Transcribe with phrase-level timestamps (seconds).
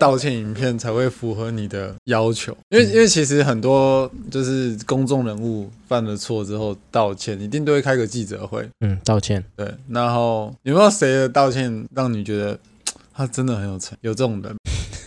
[0.00, 2.56] 道歉影片才会符合你的要求？
[2.70, 9.44] 因为因为其实很多就是公众人物犯了错之后道歉，一定都会开个记者会，嗯，道歉。
[9.54, 12.58] 对，然后有没有谁的道歉让你觉得
[13.12, 13.96] 他真的很有诚？
[14.00, 14.56] 有这种人？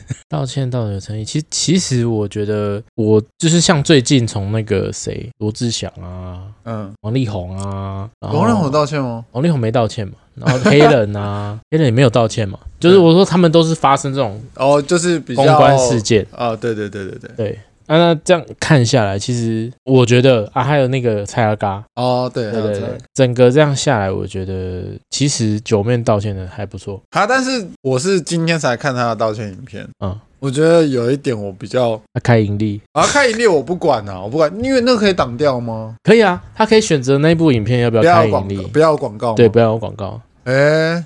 [0.29, 9.25] 道歉道德有诚意，其实其实我觉得我就是像最近从那个谁罗志祥啊，嗯，王力宏啊，王力宏道歉吗？
[9.31, 17.59] 王力宏没道歉嘛，然后黑人啊，黑人也没有道歉嘛，就是我说他们都是发生这种哦，就是比较公关事件啊，对对对对对对。
[17.87, 21.83] 啊、那这样看下来，其实我觉得啊，还有那个蔡阿嘎。
[21.95, 22.81] 哦，对对对，
[23.13, 27.01] 整个这样下来，我觉得其实九面道歉的还不错。
[27.11, 27.27] 啊。
[27.27, 32.81] 但是我是今天才看他的道歉影片，嗯，我觉得有一点我比较他开盈利。
[32.93, 35.95] 啊，开盈利我不管啊，我不管，因为那个可以挡掉吗？
[36.03, 41.03] 可以啊，他可以选择那部影片要不要开盈利，不要广告，对，不要有广告，哎、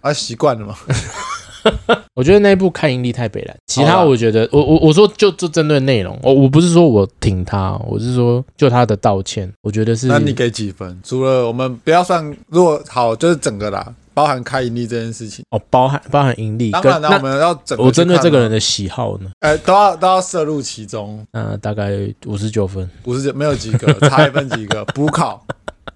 [0.00, 0.76] 啊，习惯了嘛。
[2.14, 10.06] 我觉得那一部看盈利太北了，其他我觉得，我我我说就就针对内容，我我不是说我挺他，我是说就他的道歉，我觉得是。
[10.06, 11.00] 那你给几分？
[11.04, 16.70] 除了我们不要算，如果好就是整个啦，包含开盈利这件事情哦，包含包含盈利。
[16.70, 17.84] 当然，那我们要整个。
[17.84, 19.30] 我针对这个人的喜好呢？
[19.40, 21.24] 哎，都要都要摄入其中。
[21.32, 21.92] 嗯，大概
[22.26, 25.44] 五十九分，五十九没有及格，差一分及格，补考。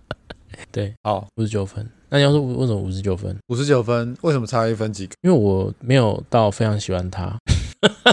[0.72, 1.86] 对，好，五十九分。
[2.08, 3.36] 那你要说为什么五十九分？
[3.48, 5.14] 五十九分为什么差一分及格？
[5.22, 7.36] 因为我没有到非常喜欢他。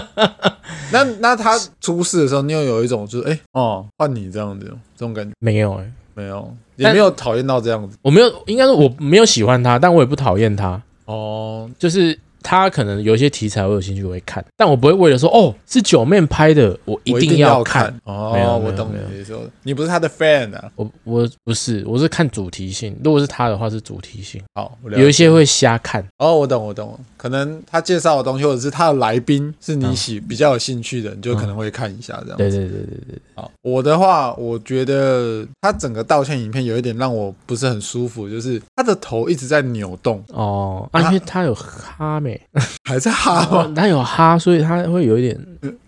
[0.92, 5.32] 那那他出事的时候，你又有一种就是哎、欸、哦换你这样子这种感觉？
[5.38, 7.96] 没有哎、欸，没有，也没有讨厌到这样子。
[8.02, 10.80] 我没有，应该说我没有喜欢他，但我也不讨厌他。
[11.06, 12.18] 哦，就是。
[12.44, 17.92] 他可能有一些题材我有兴趣，我会看，但我不会为了说哦是九面拍的，我一定要看。
[18.04, 19.34] 哦，没有，我懂你的意思。
[19.62, 20.70] 你不是他的 fan 啊？
[20.76, 22.94] 我我不是，我是看主题性。
[23.02, 24.40] 如果是他的话，是主题性。
[24.54, 26.06] 好，有一些会瞎看。
[26.18, 26.96] 哦，我懂，我懂。
[27.16, 32.36] 可能他介绍的东西，或者是他的来宾是你喜比较有兴趣的，你就可能会看一下这样。
[32.36, 33.18] 对对对对对。
[33.34, 40.22] 好，我的话，我觉得他整个道歉影片有一点让我不是很舒服，就是他的头一直在扭动。
[40.28, 42.40] 哦，啊，因为他有哈妹。
[42.84, 43.72] 还在哈吗？
[43.74, 45.38] 他有哈，所以他会有一点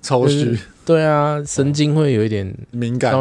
[0.03, 0.59] 抽搐。
[0.85, 3.13] 对啊，神经会有一点敏感。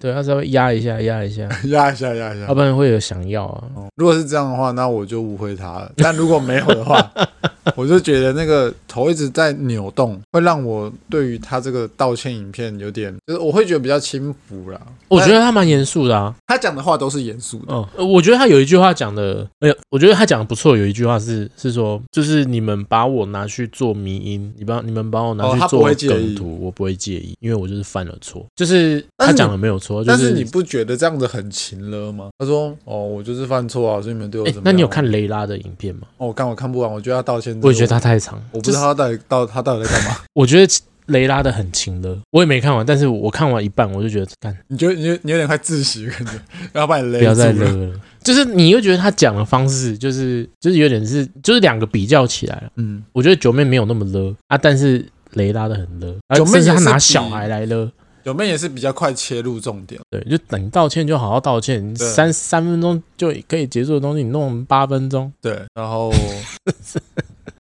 [0.00, 3.64] 对，他稍微压一下，压一下， 压一下，压一下，要不然会有想要啊。
[3.96, 5.90] 如果是这样的话，那我就误会他了。
[5.96, 7.04] 但如果没有的话，
[7.76, 14.80] 我就觉得那个头一直在扭动，会让我对于他这个道歉影片有点，就是我会觉得比较轻浮啦。
[15.08, 17.74] 我觉得他蛮严肃的啊，他讲的话都是严肃的。
[17.74, 20.76] 嗯，我觉得他有一句话讲的，哎呀，我觉得他讲的不错。
[20.76, 28.44] 有一句话是是说，就是你们把我拿去做迷因，你把你们把我拿去做梗图，我不会介意，因为我就是犯了错。
[28.54, 32.28] 就是他讲的没有错，但是你不觉得这样子很勤了吗？
[32.38, 34.62] 他说，哦，我就是犯错啊，所以你们对我怎么样？
[34.64, 36.02] 那你有看雷拉的影片吗？
[36.18, 40.16] 哦，我看我看不完，我觉得他道歉，我也觉得他太长，我不知道他到底到他到底在干嘛。
[40.34, 40.72] 我觉得。
[41.08, 46.32] 雷拉的很轻了，我也没看完，但是我看完一半，我就觉得干，你觉得你你有点快窒息，感觉
[46.78, 48.00] 要把你勒，不要再勒了。
[48.22, 52.70] 就是你又觉得他讲的方式，就是就是有点是，就是两个比较起来了。
[52.74, 55.02] 嗯，我觉得九妹没有那么勒啊，但是
[55.32, 56.14] 雷拉的很勒。
[56.36, 57.90] 九妹是他拿小孩来勒，
[58.22, 59.98] 九妹也是比较快切入重点。
[60.10, 65.32] 对，就等道歉就好好道歉，三三分钟就可以结束的东西，你弄八分钟。
[65.40, 66.12] 对，然后。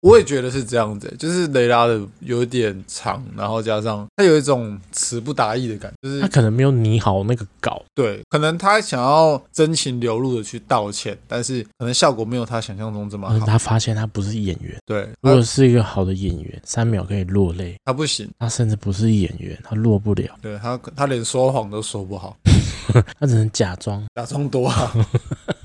[0.04, 13.46] 我也觉得是这样子，就是雷拉的有点长，然后加上他有一种词不达意的感觉，就是他可能没有拟好那个稿，对，可能他想要真情流露的去道歉，但是可能效果没有他想象中这么好。
[13.46, 22.36] 他发现他不是演员，对，如果是一个好的演员，三秒可以落泪，他不行，他甚至不是演员，他落不了，对他，他连说谎都说不好，
[23.18, 24.94] 他只能假装，假装多好。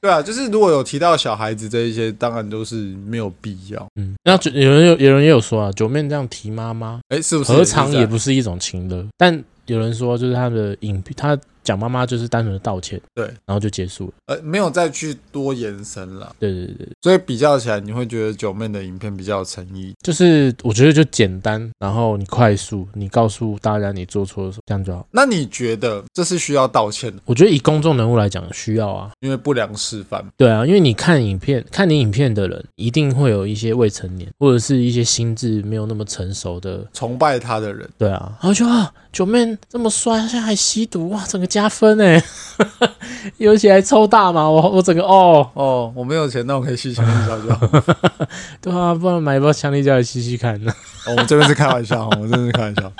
[0.00, 2.76] 对啊，就是如果有提到小孩子这一些，当然都是
[3.06, 3.86] 没有必要。
[3.96, 9.04] 嗯，那有人有有人也有说啊，九妹这样提妈妈，哎，是不是何尝也不是一种情乐？
[9.16, 11.38] 但有人说，就是他的影片，他。
[11.62, 16.34] 讲妈妈就是单纯的道歉，对，然后就结束了，呃，没有再去多延伸了。
[16.38, 19.92] 对对对，所以比较起来，你会觉得九妹的影片比较有诚意。
[20.02, 25.06] 就是我觉得就简单，然后你快速，你告诉大家你做错了什么，这样就好。
[25.10, 27.22] 那你觉得这是需要道歉的？
[27.24, 30.24] 我觉得以公众人物来讲，需要啊，因为不良示范。
[30.36, 37.88] 对啊，因为你看影片，看你影片的人，一定会有一些未成年，或者是一些心智没有那么成熟的崇拜他的人。
[37.98, 42.22] 对啊，然后就啊，九妹这么帅，现在还吸毒，哇，整个加分哎。
[43.38, 47.84] 尤其还抽大嘛，我我整个哦哦，我没有钱，那我可以吸强力胶就好。
[48.60, 50.72] 对啊，不然买一包强力胶来吸吸看呢。
[51.06, 52.92] 哦，我这边是开玩笑，我真的是开玩笑。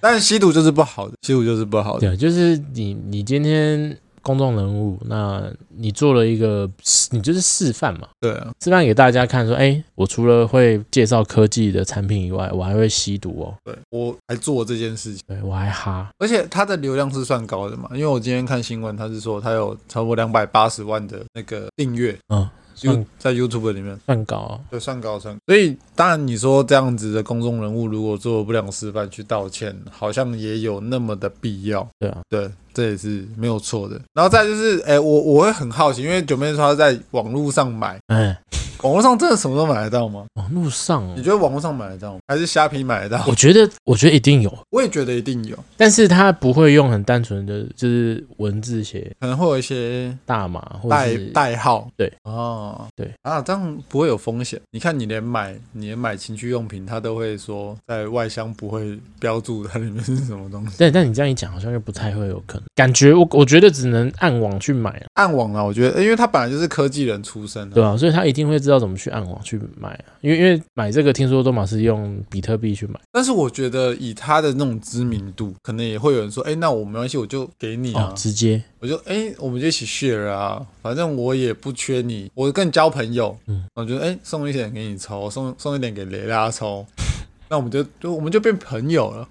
[0.00, 2.08] 但是吸毒就是不好的，吸毒就是不好的。
[2.08, 6.68] 对，就是你你今天公众人物，那你做了一个，
[7.10, 22.48] 你就是示范嘛，对啊，示范给大家看，说，哎，我除了会介绍科技的产品以外，我还会吸毒哦，对，我还做这件事情，对，我还哈，而且它的流量是算高的嘛，因为我今天看新闻，他是说他有超过两百八十万的那个订阅，嗯。
[22.76, 23.96] 就在 YouTube 里面。
[24.04, 25.34] 算高啊，对，算高算。
[25.46, 31.88] 所以当然你说这样子的公众人物，如果做不良示范去道歉，好像也有那么的必要。
[32.00, 33.98] 对啊，对，这也是没有错的。
[34.12, 38.36] 然后再就是，哎，我我会很好奇，因为九妹说她在网络上买，嗯。
[38.84, 40.26] 网络上真的什么都买得到吗？
[40.34, 42.18] 网络上，你觉得网络上买得到吗？
[42.28, 43.24] 还是虾皮买得到？
[43.26, 44.58] 我觉得，我觉得一定有。
[44.70, 51.88] 我也觉得一定有，但是他不会用很单纯的就是文字写，可能会有一些大码或代代号。
[51.96, 54.60] 对，哦，对啊，这样不会有风险。
[54.70, 60.76] 你看，你连买你连买情趣用品，他都会说在外箱不会标注它里面是什么东西。
[60.76, 62.64] 对，但你这样一讲，好像又不太会有可能。
[62.74, 69.54] 感觉我我觉得只能暗网去买啊，暗网啊，我觉得，因为他本来就是科技人出身的，对啊，所以他一定会知道怎么去暗网去。
[69.54, 78.60] 去买啊，因为因为买这个听说多玛是用比特币去买，但是我觉得以他的那种知名度，可能也会有人说，哎，那我没关系，我就给你啊，哦、直接。
[78.80, 86.84] 我就哎，我们就一起 share 啊，反正我也不缺你，我跟你交朋友，嗯，我觉得哎，送一点给你抽，送送一点给雷拉抽，
[87.48, 89.28] 那我们就就我们就变朋友了。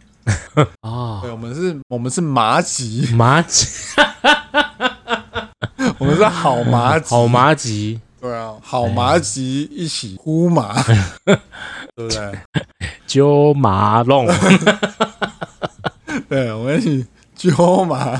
[0.80, 3.14] 啊，哦、对，我们是我们是麻吉。
[3.14, 3.68] 麻吉，
[6.00, 7.10] 我们是好麻吉。
[7.10, 8.00] 好麻吉。
[8.24, 10.82] 对啊，好麻吉一起呼麻，
[11.94, 12.32] 对不对？
[13.06, 14.26] 揪麻弄，
[16.30, 17.06] 对，我们一起
[17.36, 18.16] 揪麻，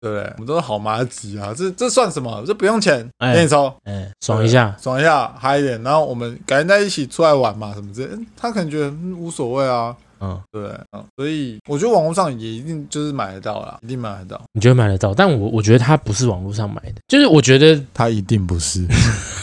[0.00, 0.24] 对不对？
[0.32, 2.42] 我们都是好麻吉啊，这这算什么？
[2.44, 5.80] 这不用钱，给你抽，哎，爽一下，爽一下，嗨一点。
[5.84, 9.96] 然后我们改天在一起出来玩嘛，什么之类，他可能觉得无所谓啊。
[10.20, 14.42] 嗯，对，嗯，所以我觉得网络上也一定就是买得到啦，一定买得到。
[14.52, 15.12] 你觉得买得到？
[15.12, 18.86] 但我我觉得他不是网络上买的，就是我觉得 他一定不是。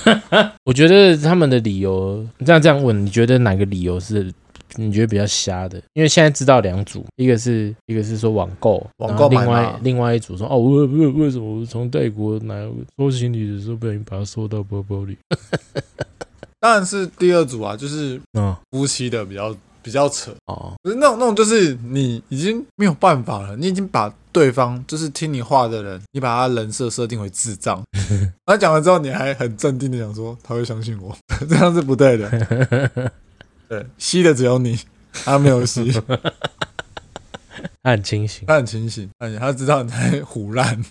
[0.66, 4.34] 我觉得他们的理由，这样这样问，你觉得哪个理由是
[4.76, 5.80] 你觉得比较瞎的？
[5.94, 12.68] 因为现在知道两组，一个是一个是说网购，网购，另外另外一组说哦，为为为什么我从泰国来
[12.98, 15.16] 收行李的时候不小心把它收到包包里？
[16.60, 19.56] 当然是第二组啊，就是嗯，夫妻的比较。
[19.84, 20.32] 比较扯。
[20.46, 27.84] 哦，不是那种那种就是你已经没有办法了，你已经把对方就是听你话的人，你把他人设设定为智障，
[28.48, 31.16] 他讲完之后你还很镇定的讲说他会相信我，
[31.48, 33.12] 这样是不对的。
[33.70, 34.80] 对，吸的只有你，
[35.12, 35.92] 他没有吸，
[37.84, 40.84] 他很清醒，他很清醒，而且他知道你在唬烂。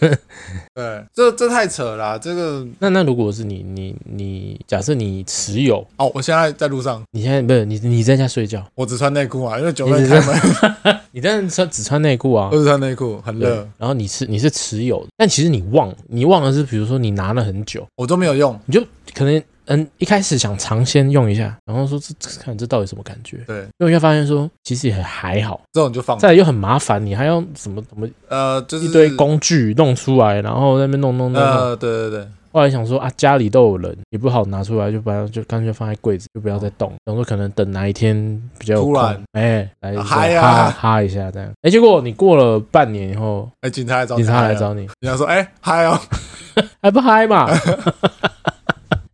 [0.74, 2.66] 对，这这太扯了，这个。
[2.80, 13.68] 那那如果是你，你你假设你持有哦，我现在在路上，你现在不是你你在家睡觉，我只穿内裤啊，因为九妹开门， 你在穿只穿内裤啊，我只穿内裤，很热。
[13.78, 18.82] 然后你是你是持有，但其实你忘你忘了是，比如说你拿了很久，我都没有用，你就
[19.14, 19.42] 可能。
[19.70, 23.38] 嗯，一开始想尝鲜用一下，然后说这看这到底什么感觉？
[23.46, 26.18] 对，用一下发现说其实也还好，这种就放。
[26.18, 31.40] 再来又很麻烦，你还要什么什么呃，就是一堆工具弄出来，然后在那边弄弄弄。
[31.40, 32.26] 呃，对对对。
[32.52, 36.92] 后来想说啊，家里都有人，也不好拿出来，就把它就干脆放在柜子，就不要再动。
[37.04, 38.12] 然后说可能等哪一天
[38.58, 41.48] 比较突然，哎，来嗨哈哈一下这样。
[41.62, 45.96] 哎，结果你过了半年以后，哎，警察来找你警察来找你，你想说哎嗨哦，
[46.82, 47.48] 还不嗨嘛？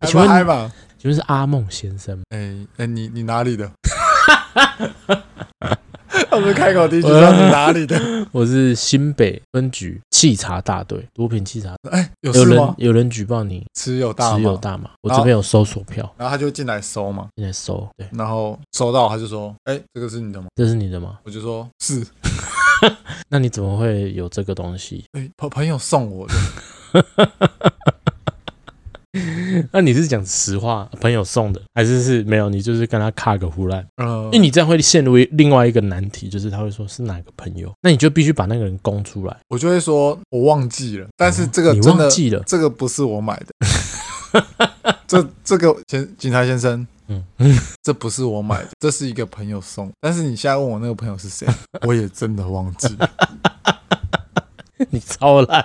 [0.06, 0.70] 请问？
[0.98, 2.18] 请问是阿梦先生？
[2.30, 3.70] 哎哎，你你哪里的？
[6.30, 7.98] 他们开口第一句说你哪里的？
[8.32, 11.74] 我是新北分局稽查大队，毒品稽查。
[11.90, 12.32] 哎，有？
[12.32, 14.90] 有人有人举报你持有大麻，持有大麻。
[15.02, 17.86] 我这边有搜索票，然后他就进来搜嘛，进来搜。
[17.96, 20.48] 对，然后搜到他就说：“哎，这个是你的吗？
[20.54, 22.04] 这是你的吗？”我就说：“是。
[23.28, 25.04] ”那你怎么会有这个东西？
[25.12, 26.34] 哎，朋朋友送我的。
[29.72, 32.48] 那你是讲实话，朋友送的，还是是没有？
[32.48, 33.84] 你就是跟他卡个胡乱？
[33.96, 39.36] 嗯，因为你这样会陷入另外一个难题，就是他会说是哪个朋友，那你就必须把那个人供出来。
[39.48, 43.46] 我就会说我忘记了，但是这个真的，你忘记了，这个不是我买的。
[45.06, 47.24] 这这个警警察先生，嗯，
[47.82, 49.90] 这不是我买的，这是一个朋友送。
[50.00, 51.46] 但是你现在问我那个朋友是谁，
[51.82, 53.10] 我也真的忘记了。
[54.90, 55.64] 你超烂。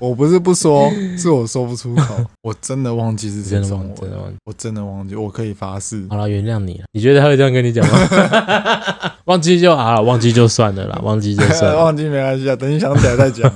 [0.00, 2.16] 我不是不说，是我说不出口。
[2.42, 6.04] 我真的忘记是谁送我的，真的忘记，我真的忘记，我可以发誓。
[6.08, 6.84] 好了，原谅你了。
[6.92, 9.12] 你觉得他会这样跟你讲吗？
[9.26, 13.52] 忘记就好了，忘记就算了啦，忘记就算了， 忘记没关系啊，等你想起来再讲。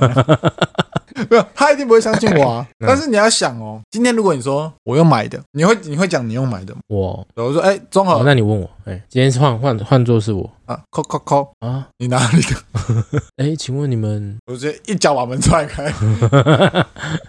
[1.31, 2.67] 没有，他一定不会相信我啊。
[2.87, 6.81] 但是你要想哦，今天如果你说我用买的，你会你会讲你用买的吗？
[6.89, 13.21] 我我说哎，综合，那你问我，哎，今天换换换做是我啊，扣扣扣啊，你哪里的？
[13.37, 14.37] 哎，请问你们？
[14.47, 15.93] 我直接一脚把门踹开，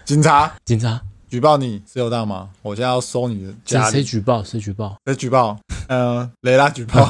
[0.04, 1.00] 警察，警察。
[1.28, 3.92] 举报你私有大麻，我现在要搜你的家里。
[3.94, 4.44] 谁举报？
[4.44, 4.96] 谁举报？
[5.04, 5.58] 谁举报？
[5.88, 7.04] 嗯，雷拉举报。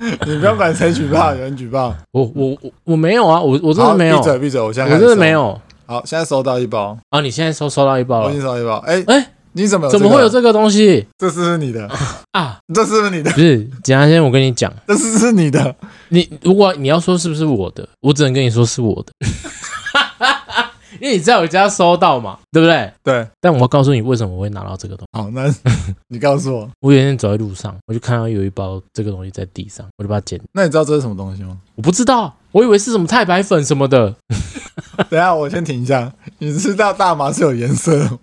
[0.26, 1.94] 你不要管谁举报，有人举报。
[2.12, 4.16] 我我我我没有啊，我我真的没有。
[4.18, 4.60] 闭嘴闭嘴！
[4.60, 5.60] 我现在我真的没有。
[5.86, 6.96] 好，现在收到一包。
[7.10, 8.26] 啊，你现在收收到一包了。
[8.26, 8.76] 我已经收到一包。
[8.86, 11.06] 哎哎，你怎么怎么会有这个东西？
[11.18, 11.86] 这是不是你的
[12.32, 12.58] 啊？
[12.72, 13.30] 这是不是你的？
[13.32, 15.74] 不是，简单先我跟你讲，这是是你的。
[16.08, 19.12] 你如果你要说是不是我的，我只能跟你说是我的。
[21.00, 22.92] 因为你在我家收到嘛，对不对？
[23.02, 23.26] 对。
[23.40, 25.20] 但我要告诉你为什么我会拿到这个东西。
[25.20, 25.52] 好，那
[26.08, 26.68] 你告诉我。
[26.80, 30.40] 我有一天走在路上，我就看到有一包这个东西在地上，我就把它捡。
[30.52, 31.56] 那你知道这是什么东西吗？
[31.74, 34.14] 我不知道，我以为是什么太白粉什么的。
[35.08, 36.12] 等一下，我先停一下。
[36.38, 38.18] 你知道大麻是有颜色的吗？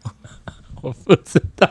[0.82, 1.68] 我不知道。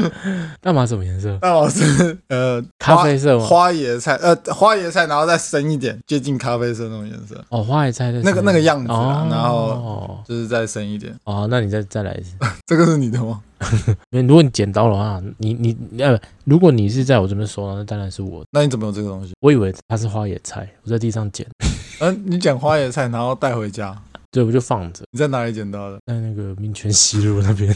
[0.60, 1.36] 大麻什么颜色？
[1.40, 3.44] 大麻是呃咖啡色吗？
[3.46, 7.42] 花椰菜呃花椰菜，然后再深一点，接近咖啡色那种颜色。
[7.48, 11.14] 哦，花椰菜的那个那个样子啊，然后就是再深一点。
[11.24, 12.32] 哦，那你再再来一次。
[12.66, 13.40] 这个是你的吗？
[14.10, 18.44] 如果你捡到的话，你你呃，如果你是在我这边收，那当然是我。
[18.50, 19.32] 那你怎么有这个东西？
[19.40, 21.46] 我以为它是花椰菜，我在地上捡。
[22.00, 23.96] 嗯，你捡花椰菜，然后带回家？
[24.30, 25.02] 对，我就放着。
[25.10, 25.98] 你在哪里捡到的？
[26.06, 27.74] 在那个民权西路那边。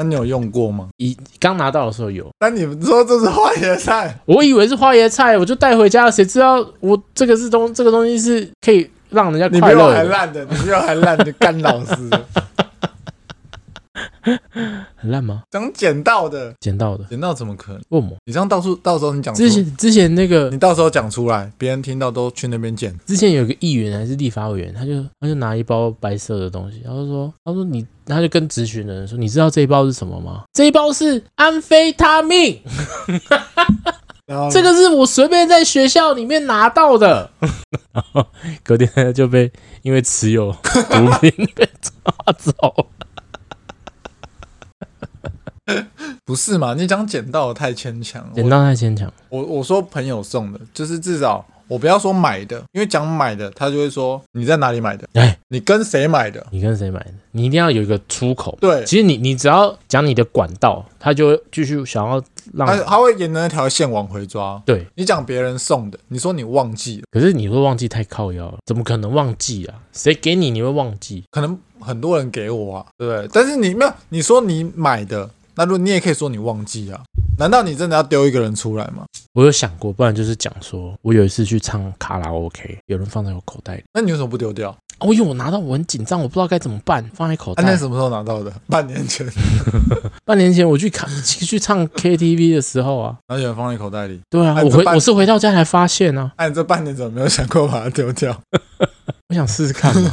[0.00, 0.88] 那你有用过吗？
[0.96, 2.26] 一刚拿到的时候有。
[2.40, 4.18] 那你们说这是花椰菜？
[4.24, 6.10] 我以为是花椰菜，我就带回家了。
[6.10, 9.74] 谁知道我这个是东，这个东西是可以让人家快乐。
[9.74, 11.94] 你比我还烂的，你比我还烂的 干老师。
[14.96, 15.42] 很烂吗？
[15.50, 17.80] 讲捡到的，捡到的，捡到怎么可能？
[18.24, 22.94] 你这样到处到时候你讲之前之前那个，你到时候讲出来，别人听到都去那边捡。
[23.06, 30.44] 之前有个议员还是立法委员，他就他就拿一包白色的东西，然后说他说你，他就跟咨询的人说，你知道这一包是什么吗？
[30.52, 32.60] 这一包是安非他命，
[34.52, 37.30] 这个是我随便在学校里面拿到的，
[37.92, 38.26] 然后
[38.62, 39.50] 隔天就被
[39.82, 42.86] 因为持有毒品 被抓走。
[46.24, 46.74] 不是嘛？
[46.74, 49.12] 你讲捡到的太牵强，捡到太牵强。
[49.28, 55.08] 我我说朋友送的，就是至少我不要说买的，因为讲买的，他就会说你在哪里买的？
[55.14, 56.44] 哎，你跟谁买的？
[56.50, 57.12] 你跟谁买的？
[57.32, 58.56] 你一定要有一个出口。
[58.60, 62.22] 对，其实你你只要讲你的管道，他就会继续想要
[62.54, 64.60] 让他他会沿着那条线往回抓。
[64.66, 69.74] 对，你讲别人送的，你说你忘记了，可是你会忘记太靠腰了，怎么可能忘记啊？
[69.92, 71.24] 谁给你你会忘记？
[71.30, 73.28] 可能很多人给我啊，对不对？
[73.32, 75.30] 但是你没有，你说你买的。
[75.54, 77.00] 那如果你也可以说你忘记啊？
[77.38, 79.04] 难道你真的要丢一个人出来吗？
[79.32, 84.76] 我有想过，不然就是讲说，我有一次去唱卡拉 OK，有人放在我口袋里，那你为什么不丢掉？
[84.98, 87.62] 哦，因为我拿到我很紧张，我不知道该怎么办，放在口袋。
[87.62, 88.52] 那什么时候拿到的？
[88.68, 89.26] 半年前。
[90.26, 94.20] 半年前我去看去唱 KTV 的时候啊，然后有人放在口袋里。
[94.28, 96.30] 对啊，我回我是回到家才发现啊。
[96.36, 98.38] 哎，你这半年怎么没有想过把它丢掉？
[99.28, 100.10] 我想试试看嘛。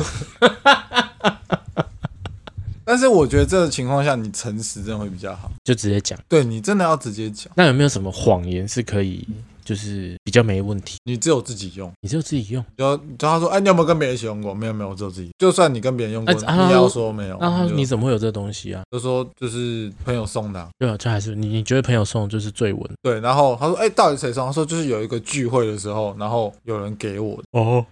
[2.97, 6.17] 但是我觉得这个情况下，你诚实真的会比较好，就直接讲。
[6.27, 7.53] 对，你真的要直接讲。
[7.55, 9.23] 那有没有什么谎言是可以，
[9.63, 10.97] 就是比较没问题？
[11.03, 12.65] 你只有自己用，你只有自己用。
[12.75, 14.51] 就就他说，哎，你有没有跟别人一起用过？
[14.51, 15.29] 没有，没有，我只有自己。
[15.37, 18.81] 就算你跟别人用过，你要说没有，那你怎么会有这东西啊？
[18.89, 20.67] 就说就是朋友送的。
[20.79, 22.83] 对啊，这还是你你觉得朋友送就是最稳。
[23.03, 24.47] 对，然后他说，哎，到底谁送？
[24.47, 27.43] 他说就是有一个聚会的时候，然后有人给我的。
[27.51, 27.85] 哦。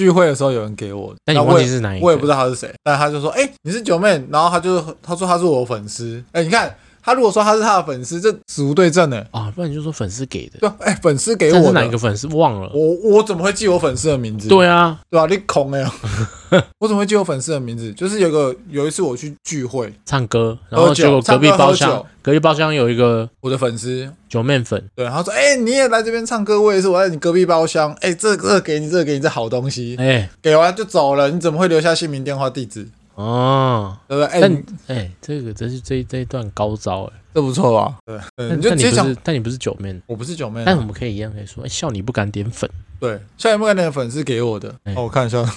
[0.00, 2.06] 聚会的时候有人给我，但你忘记是哪一个？
[2.06, 6.24] 我也不知道他是谁，但他就说：“哎、欸，你是九妹。”然后他就他说他是我粉丝。
[6.32, 9.24] 哎、欸，你看他如果说他是他的粉丝，这死无对证呢。
[9.30, 10.58] 啊，不然你就说粉丝给的。
[10.60, 11.66] 对，哎、欸，粉丝给我的。
[11.66, 12.26] 是哪一个粉丝？
[12.28, 12.70] 忘了。
[12.74, 14.48] 我我怎么会记我粉丝的名字？
[14.48, 15.26] 对啊，对吧、啊？
[15.28, 15.84] 你空哎！
[16.78, 17.92] 我怎么会记我粉丝的名字？
[17.92, 24.10] 就是有个有一次我去聚会唱歌，然后就隔壁包厢，隔壁包厢有一个我的粉丝。
[24.28, 27.90] 九面粉，对，然后说：“哎、欸，你也来这边唱歌，我也是，我在你隔壁包厢。
[27.94, 29.96] 哎、欸，这个、这个、给你，这个给你，这好东西。
[29.98, 32.86] 哎、欸，给完就走了，你怎么会留下姓名、电话、地址？
[33.20, 34.32] 哦，对不对？
[34.32, 37.98] 哎、欸，哎，这个这是这这一段高招，哎，这不错吧？
[38.06, 45.44] 对，对你就直接讲，但你不是九面，我不是九面，但我们可以一样可以说，笑你不敢点粉，对，笑你不敢点粉是给我的，欸、哦，我看一下。”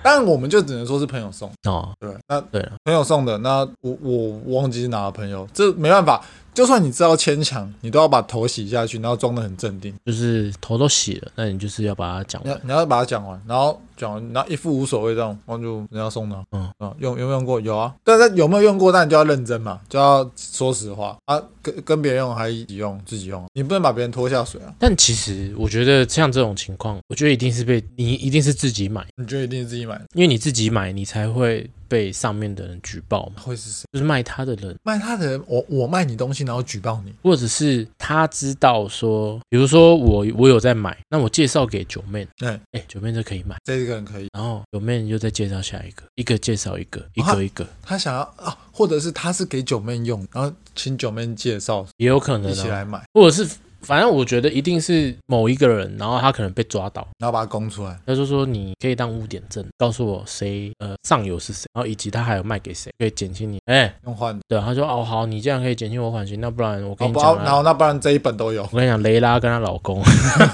[0.00, 1.50] 但我们就只能说是朋友送。
[1.64, 9.94] 哦，对，那对了，朋友送的，那我我忘记是哪个朋友，这没办法，就算你知道牵强，你都要把头洗下去，然后装的很镇定。
[10.04, 16.36] 就是头都洗了，那你就是要把它讲完你要，你要把它讲完，然后讲完，然后一副无所谓这样，然后就人家送的。
[16.52, 17.60] 嗯啊，用有没有用过？
[17.60, 18.90] 有啊，但是有没有用过？
[18.90, 21.40] 那你就要认真嘛，就要说实话啊。
[21.60, 23.00] 跟跟别人用还是自己用？
[23.04, 24.72] 自己用，你不能把别人拖下水啊。
[24.78, 29.06] 但其实我觉得像这种情况，我觉得一定是被你一定是自己买。
[29.16, 30.00] 你觉得一定是自己买？
[30.14, 31.68] 因为你自己买，你才会。
[31.88, 33.84] 被上面的人举报会是谁？
[33.92, 42.60] 就是卖他的人，卖他的人，我我卖你东西，然后举报你，或者是他知道说，比如说我我有在买，那我介绍给九妹，哎。
[42.72, 53.48] 哎，九妹这可以买，这个人可以，然后九妹又再介绍下一个，一个介绍一个，一个一个，他想要啊，或者是他是给九妹用，然后请九妹介绍，也有可能一起来买，或者是。
[53.80, 57.98] 反正我觉得一定是某一个人，然后他可能被抓到，然后把他供出来。
[58.04, 64.38] 他就说，你可以当污点证，告诉我谁呃上游是谁，然后以及他还有卖给谁，可以减轻你哎用换。
[64.48, 68.62] 对，他说哦好，你这样可以减轻我缓刑，那不然我跟你讲，然后那不然这一本都有。
[68.72, 70.02] 我跟你讲，雷拉跟她老公，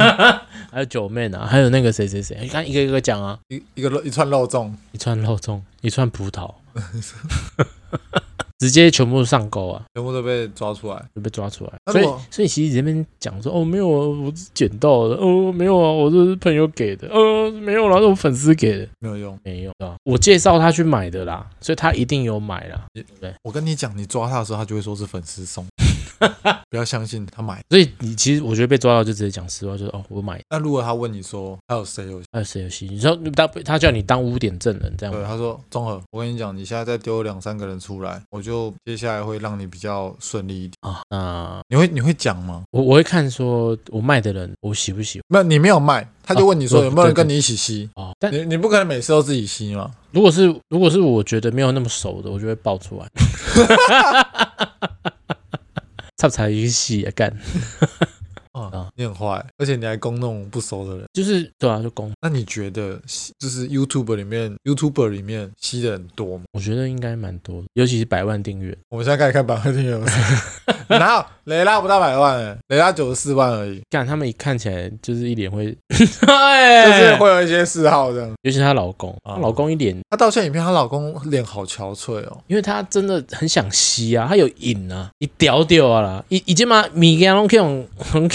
[0.70, 6.52] 还有九妹啊，还有那个谁谁谁，你看一个一个讲啊，一一个肉一串肉粽，一串肉粽，一串葡萄。
[8.64, 9.82] 直接全部上钩啊！
[9.94, 11.72] 全部都被抓出来，都被抓出来。
[11.92, 19.96] 所以，所以其实这边讲说，哦，没有啊，我是捡到的，哦，没有啊，我这是朋友给的，呃，没有啦，是我粉丝给的，没有用，没用啊。
[20.04, 22.86] 我介绍他去买的啦，所以他一定有买啦。
[23.20, 25.66] 对，我跟你讲，你抓他的时候，他就会说是粉丝送。
[26.70, 30.40] 不要相信他买，所以你其实我觉得被抓到就直接讲实话，就是哦我买。
[30.50, 32.86] 那如果他问你说还有谁有还有谁有戏？
[32.86, 35.14] 你说他他叫你当污点证人这样？
[35.14, 41.02] 对，他说综合，我跟你讲，你现在再丢两三个人出来，我就接下来会让你比较顺利一点啊。
[41.10, 42.62] 那你会你会讲吗？
[42.70, 45.24] 我我会看说我卖的人我喜不喜欢？
[45.28, 47.88] 那，你没有卖，他就问你说有没有人跟你一起吸？
[47.94, 49.90] 哦，但你你不可能每次都自己吸吗？
[50.10, 53.08] 如果是如果是我觉得没有那么熟的，我就会爆出来。
[56.24, 57.30] 他才一戏啊干！
[58.52, 62.10] 啊，你很坏，而且你还攻那种不熟的人，就是对啊，就攻。
[62.22, 62.98] 那你觉得，
[63.38, 66.44] 就是 YouTube 里面，YouTuber 里面吸的人多吗？
[66.52, 68.74] 我觉得应该蛮多的，尤其是百万订阅。
[68.88, 70.00] 我们现在开始看百万订阅，
[70.88, 73.80] 哪有雷拉不到百万哎，雷拉九十四万而已。
[73.90, 78.32] 干，他们一看起来就是一脸会， 就是会有一些嗜好这样。
[78.42, 88.30] 尤其她老公，她老公一脸，她道歉影片，她老公脸好憔悴哦，因为她真的很想吸啊，她有瘾啊，一屌屌啊啦，已已经把米给拢用用。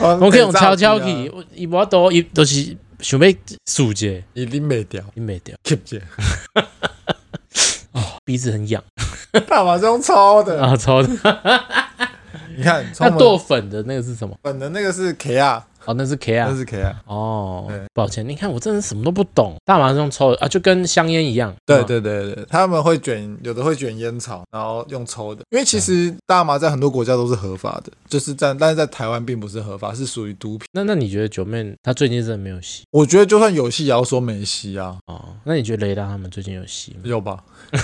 [0.00, 3.32] 我可以用悄悄去，伊无多，伊都是想要
[3.66, 5.98] 数者，伊拎袂掉，拎袂掉，keep 住。
[7.92, 8.82] 哦，鼻子很痒，
[9.46, 11.08] 大麻是用抽的啊，抽的。
[12.56, 14.36] 你看，那剁粉的那个是什么？
[14.42, 15.62] 粉的那个是 K R。
[15.84, 17.00] 哦，那是 K 啊，那是 K 啊。
[17.06, 19.54] 哦，抱歉，你看我真的什么都不懂。
[19.64, 21.54] 大麻是用抽的啊，就跟香烟一样。
[21.64, 25.42] 对对对对，他们会卷，有的会卷烟草，然后用抽的。
[25.48, 30.66] 因为其实大麻在很多国家都是合法的，就是在，但是在台湾并不是合法，是属于毒品。
[30.72, 32.82] 那那你觉得九妹她最近真的没有吸？
[32.90, 34.98] 我觉得就算有吸，也要说没吸啊。
[35.06, 37.00] 哦，那你觉得雷达他们最近有吸吗？
[37.04, 37.38] 有吧。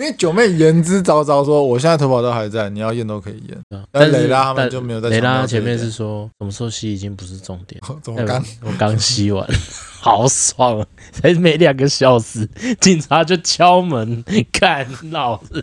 [0.00, 3.84] 因为九妹言之凿凿说，我现在头发都还在，你要验都可以验。
[3.92, 5.10] 但雷拉他们就没有在。
[5.10, 7.78] 雷拉前面是说，什么时候吸已经不是重点。
[8.00, 9.46] 怎么刚我刚吸完，
[10.00, 10.82] 好爽，
[11.12, 12.48] 才没两个小时，
[12.80, 15.62] 警察就敲门， 看老子。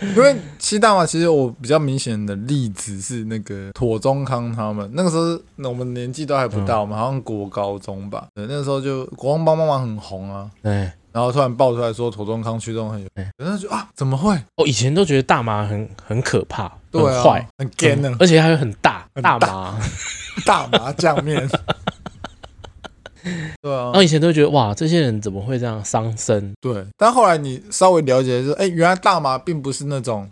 [0.00, 8.26] 因为吸大麻，其实我比较明显的例子是那个妥中康他们，那个时候我们年纪都还不大，我们好像国高中吧。
[8.34, 10.50] 对，那个时候就国光帮帮忙很红啊。
[10.60, 10.90] 对。
[11.16, 14.38] 然后突然爆出来说，庹宗康驱动很有，有人就啊，怎么会？
[14.56, 19.78] 我以前都觉得大麻很很可怕，很坏，很而且还有很大大麻，
[20.44, 21.48] 大麻酱面。
[23.62, 26.52] 对啊，我以前都觉得哇，这些人怎么会这样伤身？
[26.60, 30.28] 对，但后来你稍微了解，就是哎，原来大麻并不是那种。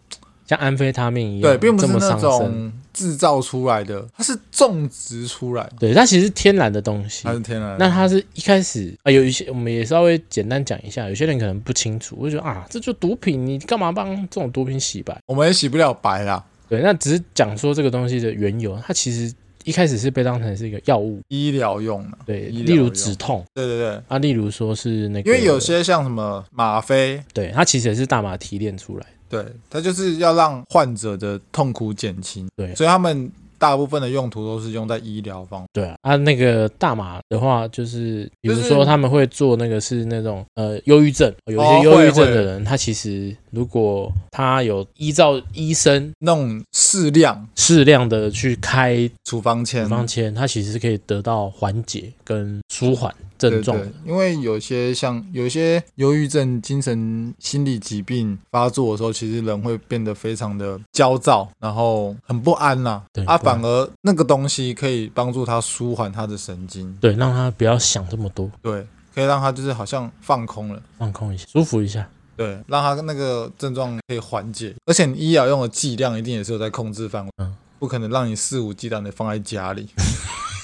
[0.47, 5.73] 像安非他命一样，对，并不是那种制造出来的，它是种植出来的。
[5.81, 7.77] 对，它其实是天然的东西，它是天然的。
[7.85, 15.19] 那它是一开始啊，有一些我们也稍微简单讲一下，有些人可能不清楚，我就觉得啊，这就毒品，你干嘛帮这种毒品洗白？
[15.27, 16.43] 我们也洗不了白啦。
[16.69, 19.31] 对，那只是讲说这个东西的缘由，它其实
[19.65, 22.19] 一开始是被当成是一个药物，医疗用的。
[22.25, 23.45] 对，例如止痛。
[23.55, 24.01] 对对对。
[24.09, 29.07] 啊，例如说是那个，因为有些像什么吗啡，对，它其实也是大麻提炼出来。
[29.29, 32.49] 对，它就是要让患者的痛苦减轻。
[32.57, 35.69] 对，所以他们大部分的用途都是用在医疗方面。
[35.73, 53.79] 对啊，啊，那个大麻的话，就是比如说他们会做那个是那种呃忧郁症，有一些忧郁症的人，他其实如果他有依照医生那种适量适量的去开处方签，处方签，他其实是可以得到缓解跟舒缓症状。
[54.05, 63.03] 因为有些像有些忧郁症、精神心理疾病发作的时候，其实人会变得非常的焦躁，然后很不安呐。
[63.12, 68.51] 对啊，反而那个东西可以帮助他舒缓他的神经，对，让他不要想这么多。
[68.61, 68.87] 对。
[69.14, 72.05] 可以让他就是好像放空了，放空一下，舒服一下。
[72.37, 74.75] 对，让他那个症状可以缓解。
[74.87, 79.88] 而且你医疗用的剂量一定也是有在控制范围，嗯，不可能让你肆无忌惮的放在家里，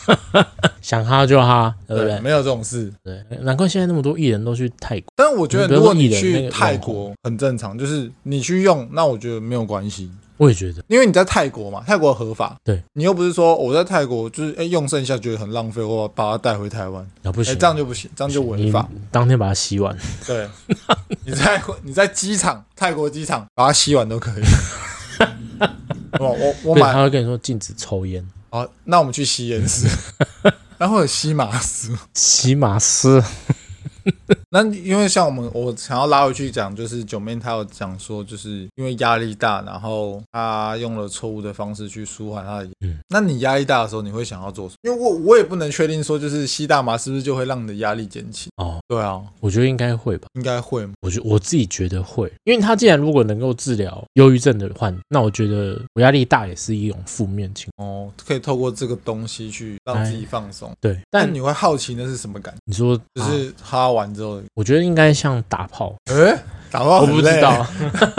[0.83, 2.13] 想哈就哈，对不对？
[2.13, 2.93] 对，没有这种事。
[3.05, 5.13] 对，难怪现在那么多艺人都去泰国。
[5.17, 10.11] 但我觉得如果你去泰国很正常，就是你去用，那我觉得没有关系。
[10.41, 18.89] 我也觉得，因为你在泰国嘛，泰国合法，对你又不是说我在泰国就是哎用剩下觉得很浪费，我把它带回台湾，那不行，这样就不行，这样就违法。
[19.11, 19.95] 当天把它洗完，
[20.27, 20.49] 对，
[21.27, 24.43] 你在 你在机场泰国机场把它洗完都可以。
[26.19, 28.27] 我我我买，他会跟你说禁止抽烟。
[28.49, 29.87] 好，那我们去吸烟室，
[30.79, 33.23] 然后有吸马斯， 吸马斯。
[34.53, 42.69] 那因为像我们，我想要拉回去讲，就是九妹她有讲说，就是因为压力大，然后她用了错误的方式去舒缓她的。
[42.81, 44.91] 嗯，那你压力大的时候，你会想要做什么？
[44.91, 48.51] 因为我我也不能确定说，就是吸大麻是不是就会让你的压力减轻？
[48.57, 50.85] 哦，对啊，我觉得应该会吧，应该会。
[51.01, 57.85] 我觉我自己觉得会，因为他既然如果能够治疗忧郁症的患，那我觉得我压力大也是一种负面情绪。
[57.85, 60.73] 哦，可以透过这个东西去让自己放松。
[60.81, 62.61] 对，但你会好奇那是什么感觉？
[62.65, 64.40] 你说就是哈完之后。
[64.55, 66.37] 我觉得应该像打炮，诶，
[66.71, 67.67] 打炮我不知道，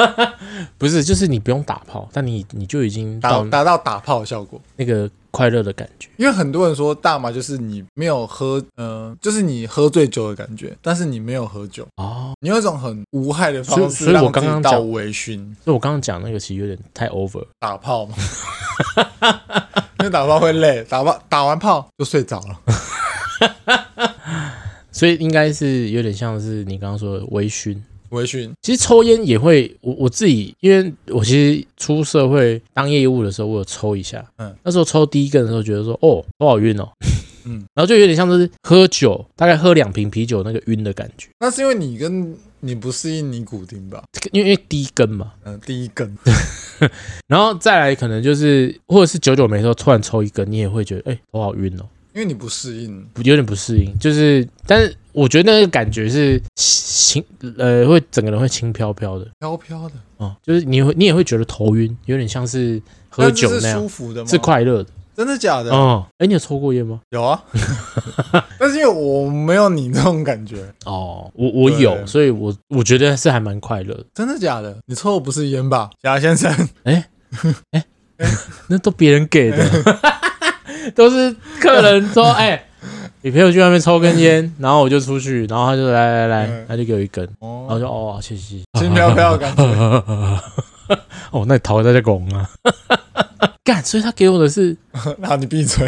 [0.77, 6.10] 不是，就是你不用打炮，但你你就已经达达到打炮的效果，那个快乐的感觉。
[6.17, 11.88] 因为很多人说大麻就是你没有喝，嗯，就是你喝醉酒的感觉，但是你没有喝酒。
[11.95, 15.38] 哦，你有一种很无害的方式，所以我刚刚到微醺。
[15.63, 18.15] 所以我刚刚讲那个其实有点太 over，打炮嘛，
[19.99, 22.60] 因为打炮会累，打炮打完炮就睡着了。
[24.91, 27.77] 所以应该是有点像是你刚刚说的微醺，
[28.10, 28.51] 微醺。
[28.62, 34.23] 其实抽烟也会，我我自己，因为我其实出社会当业务的时候，我有抽一下。
[34.38, 36.88] 嗯，那时候抽第一根的时候，觉得说，哦，头好晕哦。
[37.43, 41.27] 嗯，然后就有点像是喝酒，大概喝两瓶啤酒那个晕的感觉。
[41.39, 44.04] 那是因为你跟你不适应尼古丁吧？
[44.32, 46.15] 因为因为第一根嘛，嗯，第一根。
[47.25, 51.86] 然后再来可能就是，或者是久久没抽，突然抽一根，你也会觉得，哎，头好晕哦。
[52.13, 57.24] 因为你不适应，有点不适应，就是，但是我觉得那个感觉是轻，
[57.58, 64.30] 呃，会整个人会轻飘飘的，飘飘的，哦，就是你会，你也会觉得头晕，有点像是喝酒那样，是舒服的吗？
[64.30, 65.71] 是快乐的，真的假的？
[65.71, 67.00] 哦，哎，你有抽过烟吗？
[67.12, 67.41] 有啊，
[68.60, 74.06] 但是因为我没有你这种感觉，哦，我我有，所以我我觉得是还蛮快乐的。
[74.13, 74.78] 真的假的？
[74.86, 76.52] 你抽的不是烟吧，贾先生？
[76.84, 77.10] 哎
[77.71, 77.86] 哎
[78.17, 78.28] 哎，
[78.67, 79.58] 那都别人给的。
[80.91, 82.65] 都是客人说，哎、欸，
[83.21, 89.63] 你陪我去外面抽根烟，然后我就出去，然后他就来来来，他就给我一根，然后就哦，谢谢，轻飘飘的感觉，
[91.32, 92.49] 哦，那你逃在这拱啊，
[93.63, 94.75] 干，所以他给我的是，
[95.19, 95.88] 那你闭嘴，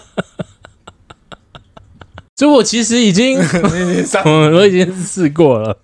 [2.36, 5.76] 所以我其实已经，我已经试过了，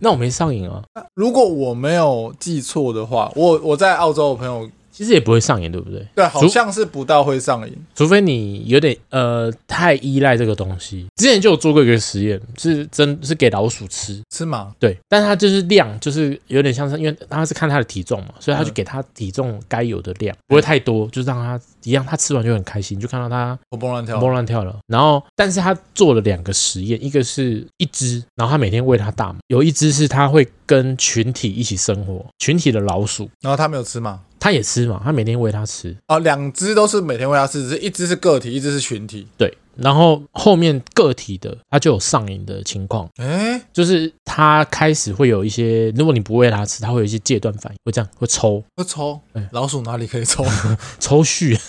[0.00, 0.82] 那我没上瘾啊。
[1.14, 4.68] 如果我没有记错的话，我我在澳洲的朋友。
[4.94, 6.06] 其实也不会上瘾，对不对？
[6.14, 11.06] 对，好像是不到会上瘾，除非你有点呃太依赖这个东西。
[11.16, 14.72] 之前就有做过一个实验，是真是给老鼠吃吃吗？
[14.78, 24.78] 对，但是它就是量，就是有点像是，因为它是看它的体重嘛，所以他就给它体重该有的量，不会太多，就是让它一样，它吃完就很开心，就看到它活蹦乱跳，活蹦乱跳了。
[24.86, 34.20] 然后，但是他做了两个实验，一个是一只，然后他每天喂它大麻，有一只是它会跟群体一起生活，群体的老鼠，然后它没有吃吗？
[34.44, 39.26] 他也吃嘛，他每天喂它吃哦，两只都是每天喂它吃，只是一只是个体，一只是群体。
[39.38, 49.18] 对，然后后面个体的它就有上瘾的情况，哎，就是它开始会有一些，如果你不喂它吃，它会有一些戒断反应，会这样会抽，会抽。
[49.32, 50.44] 哎，老鼠哪里可以抽？
[51.00, 51.58] 抽蓄。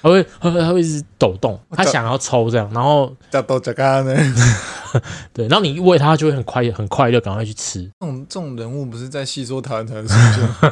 [0.00, 4.16] 它会，它会，他会一直抖动，它想要抽这样，然后叫抖脚干呢？
[5.32, 7.82] 对，然后你一喂它，就会很快很快乐，赶快去吃。
[8.00, 10.48] 这种这种人物不是在戏说台湾才出现。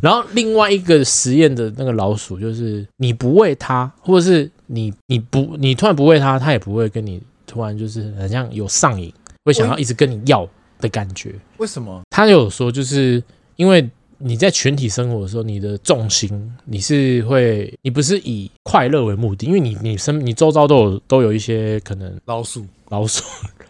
[0.00, 9.12] 然后另外一个实验的那个老鼠，就是你不喂它，或者是你你不你突然不喂它，它也不会跟你突然就是很像有上瘾，
[9.44, 10.46] 会想要一直跟你要
[10.78, 11.34] 的感觉。
[11.56, 12.02] 为什么？
[12.10, 13.22] 他有说，就是
[13.56, 13.88] 因为。
[14.18, 23.22] 你在群体生活的时候，你的重心你是会，你不是以快乐为目的，因为你你身你周遭都有都有一些可能老鼠老鼠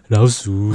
[0.08, 0.72] 老鼠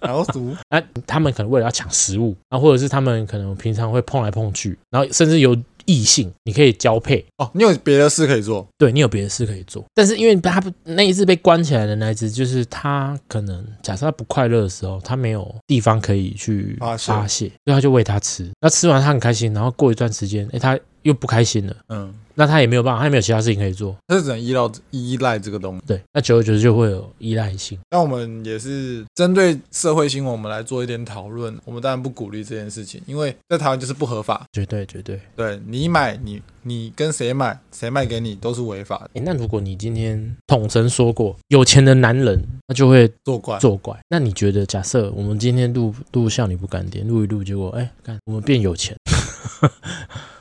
[0.00, 5.56] 老鼠， 啊， 他们可能为了要抢食物啊，或者是他们可能平常会碰来碰去，然后甚至有。
[5.86, 7.50] 异性，你可以交配哦。
[7.54, 9.84] 你有别的事可以做，对，你有别的事可以做。
[9.94, 18.50] 但是因为他不那一次被关起来的那一只，就是他可能假设他不快乐的时候，他没有地方可以去发泄，所以他就喂他吃。
[18.60, 21.76] 那吃完他很开心，然后过一段时间，哎，他又不开心了。
[21.88, 22.12] 嗯。
[22.36, 25.84] 那他也没有办法，他也没有其他事情可以做，他就只能依赖依赖这个东西。
[25.86, 27.78] 对，那久而久之就会有依赖性。
[27.92, 31.56] 那我们也是针对社会新闻，我们来做一点讨论。
[31.64, 34.44] 我们当然不鼓励这件事情，因为在台湾就是不合法。
[34.52, 35.20] 绝对绝对。
[35.36, 39.10] 对，你买你你跟谁买，谁卖给你都是违法的。
[39.12, 43.96] 诶，那如果你今天统神说过，有钱的男人他就会作怪作怪。
[44.08, 48.96] 那你觉得，假设我们今天录录像你不干点，录一录，结果哎，看我们变有钱。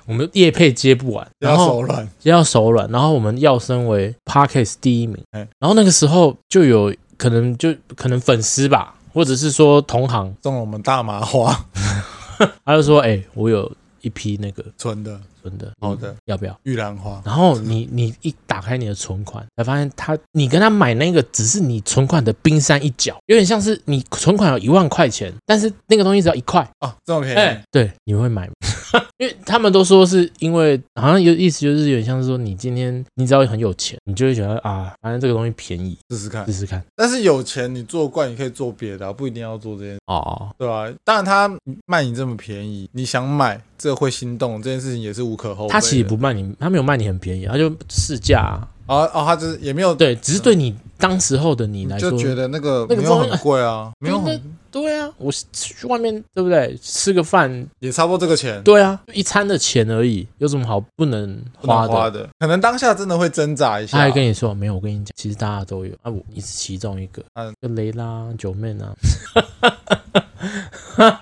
[0.05, 11.65] 我们业配接不完，然后手软，要手软，然后我们要升为 parkas 第一名，然后那个时候就有可能就可能粉丝吧，或者是说同行送了我们大麻花，
[12.65, 17.21] 他就说：“哎、欸，我有一批那个纯的。”真的好的，要不要玉兰花？
[17.25, 27.37] 然后你 你一打开你的存款，才发现他你跟他买那个只是你存款的冰山一角，有点像是你存款有一万块钱，但是那个东西只要一块哦，这么便宜？
[27.37, 28.53] 欸、对，你会买吗？
[29.17, 36.83] 因为他们都说是因为好像有意思，就是有点像是说你今天你只要很有钱，你就会觉得啊，反正这个东西便宜，试试看，试试看。
[36.95, 40.93] 但是有钱你做惯，你可以做别的，不一定要做这件事哦，对吧、啊？
[41.03, 41.51] 当然他
[41.87, 43.59] 卖你这么便宜，你想买。
[43.83, 45.73] 这会心动，这件事情也是无可厚非。
[45.73, 48.63] 他其实不卖你，他没有卖你很便宜，他就试驾啊。
[48.85, 54.41] 啊哦，他就是也没有对，只是对你当时候的你来说，就觉得那个没有很贵啊，没有很
[54.73, 55.09] 对啊。
[55.17, 56.75] 我去外面对不对？
[56.81, 58.61] 吃个饭也差不多这个钱。
[58.63, 61.93] 对啊，一餐的钱而已，有什么好不能花的？
[61.93, 63.97] 花的可能当下真的会挣扎一下。
[63.97, 67.23] 他还跟你说没有，我跟你讲，其实大家都有啊，我你是其中一个。
[67.35, 68.93] 嗯，就雷拉九妹啊。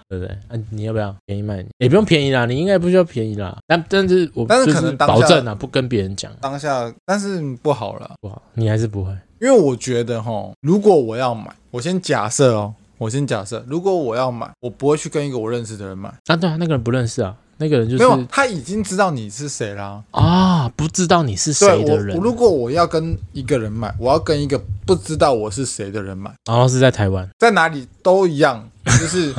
[0.09, 0.27] 对不对？
[0.47, 1.69] 啊，你要不要便宜卖你？
[1.77, 3.55] 也不用便宜啦，你应该不需要便宜啦。
[3.67, 6.31] 但但是我但是可能保证啊，不跟别人讲。
[6.41, 9.11] 当下，但是不好了，不好，你还是不会。
[9.39, 16.07] 因为我觉得哈，如果我要买，我先假设哦，我先假设，如果我要买，我不会去跟一个我认识的人买。
[16.27, 17.35] 啊，对啊，那个人不认识啊。
[17.57, 20.03] 那个人就是没有，他已经知道你是谁啦。
[20.11, 22.15] 啊，不知道你是谁的人。
[22.19, 26.31] 如果我要跟一个人买，我要跟一个不知道我是谁的人买。
[26.45, 29.33] 然后是在台湾，在哪里都一样，就是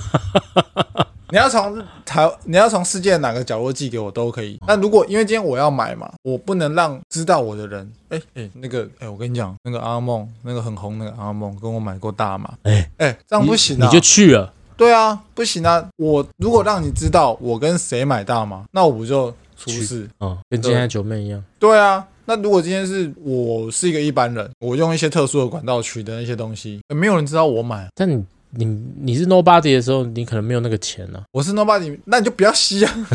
[1.32, 4.58] 你要从台，你要从世界的哪个角落寄给我都可以。
[4.66, 14.52] 那如果因为今天我要买嘛，我不能让知道我的人，哎哎，那个哎，我跟你讲，那个阿梦，那个很红那个阿梦，跟我买过大麻，哎哎，这样不行啊，你就去了。
[14.76, 15.88] 对啊，不行啊！
[15.96, 20.06] 我如果让你知道我跟谁买大麻，那我不就出事？
[20.20, 21.42] 嗯，跟今天九妹一样。
[21.58, 27.88] 对啊，那如果今天是我是一个一般人，我用一些特殊的管道取得那些东西，没有人知道我买。
[27.94, 28.22] 但你
[28.54, 28.64] 你
[29.00, 31.24] 你是 nobody 的时候，你可能没有那个钱呢、啊。
[31.32, 32.92] 我是 nobody，那你就不要吸啊。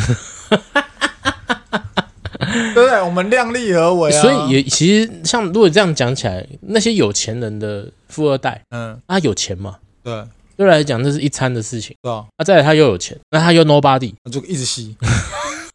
[2.73, 3.02] 对不对？
[3.02, 4.21] 我们量力而为啊。
[4.21, 9.78] 所以也其实像如果这样讲起来，那些有钱人的富二代，嗯，他有钱嘛？
[10.04, 10.23] 对。
[10.56, 12.26] 对来讲，这是一餐的事情，对啊。
[12.36, 14.95] 啊，再来他又有钱，那他又 nobody，就一直吸，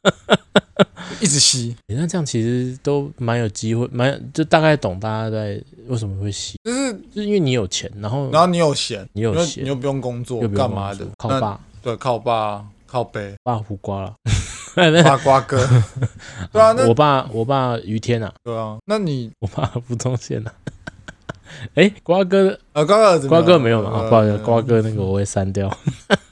[1.21, 1.77] 一直吸。
[1.89, 11.07] 那这样其实都蛮有机会，蛮就大概懂大家在为什么会吸，就是就是因为你有钱，然后然后你有闲，你有闲，你又不用工作，干嘛的？
[11.17, 14.15] 靠爸，对，靠爸，靠背，爸胡瓜了
[15.05, 15.59] 爸瓜哥，
[16.51, 20.53] 对啊，那我爸我爸于天啊，对啊，那你我爸吴宗宪啊。
[21.75, 24.09] 哎，瓜哥，呃，瓜哥，瓜哥没有嘛？
[24.09, 25.71] 不好意思，瓜哥那个我会删掉。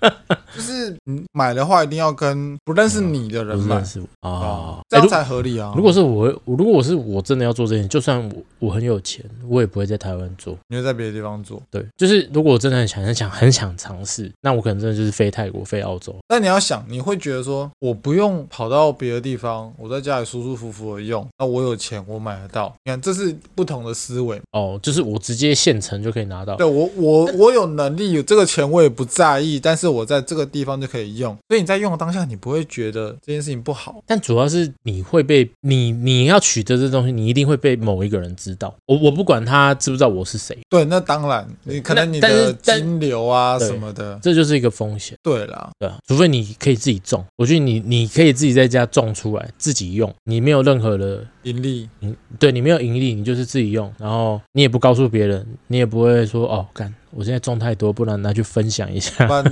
[0.54, 5.72] 就是你买的话，一定要跟不认识你的人买，不认识我啊，这样才合理啊。
[5.76, 11.62] 如果是我，如果我是我真的要做这件事，就算我我很有钱，我也不会在台湾做，你会在别的地方做。
[11.70, 16.14] 对，就是如果我真的很想很想很想尝试，那我可能真的就是飞泰国、飞澳洲。
[16.26, 22.74] 但你要想，你会觉得说，我不用跑到别的地方，我在家里舒舒服服的用，那我有钱，我买得到。
[22.84, 26.56] 你看，这是不同的思维哦，就是我直接现成就可以拿到。
[26.56, 31.36] 对我，我我有能力，有这个钱我也不在意，但是我在这个地方就可以用。
[31.48, 34.02] 所以你在用的当下，你不会觉得这件事情不好。
[34.06, 38.74] 但主要是你会被你你要取得这东西，你一定会被某一个人知道。
[38.86, 40.56] 我我不管他知不知道我是谁。
[40.68, 45.16] 对，那当然，你可能你的金流啊什么的，这就是一个风险。
[45.22, 47.24] 对啦，对啊，除非你可以自己种。
[47.36, 56.94] 我觉得你你可以自己在家种出来自己用，你没有任何的盈利，嗯对你没有盈利，你就是自己用，然后你也不告诉别人，你也不会说哦干。
[57.12, 59.44] 我现在种太多，不然拿去分享一下，不然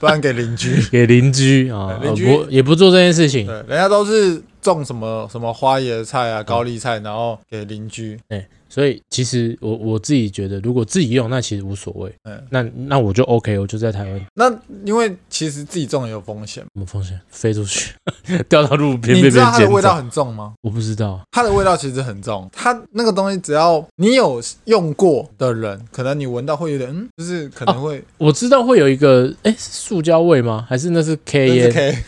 [0.00, 8.46] 不然给邻居， 给邻居啊， 邻居不也不做这件事情，对，人家都是种什么什么花椰菜啊、高丽菜，然后给邻居，哎。
[8.76, 12.12] 所以其实我我自己觉得，如果自己用，那其实无所谓。
[12.24, 14.20] 嗯，那那我就 OK，我就在台湾。
[14.34, 14.52] 那
[14.84, 17.18] 因为其实自己种也有风险，什么风险？
[17.30, 17.94] 飞出去，
[18.50, 20.52] 掉到路边，你知道它的味道很重吗？
[20.60, 22.46] 我不知道，它的味道其实很重。
[22.52, 28.04] 它那个东西，只要你有用过的人，可能你闻到会有点，嗯，就是可能会。
[28.18, 30.66] 我知道会有一个，哎，塑胶味吗？
[30.68, 31.98] 还是那是 K 烟？K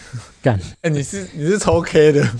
[0.42, 0.60] 干？
[0.82, 2.22] 哎，你是你是抽 K 的？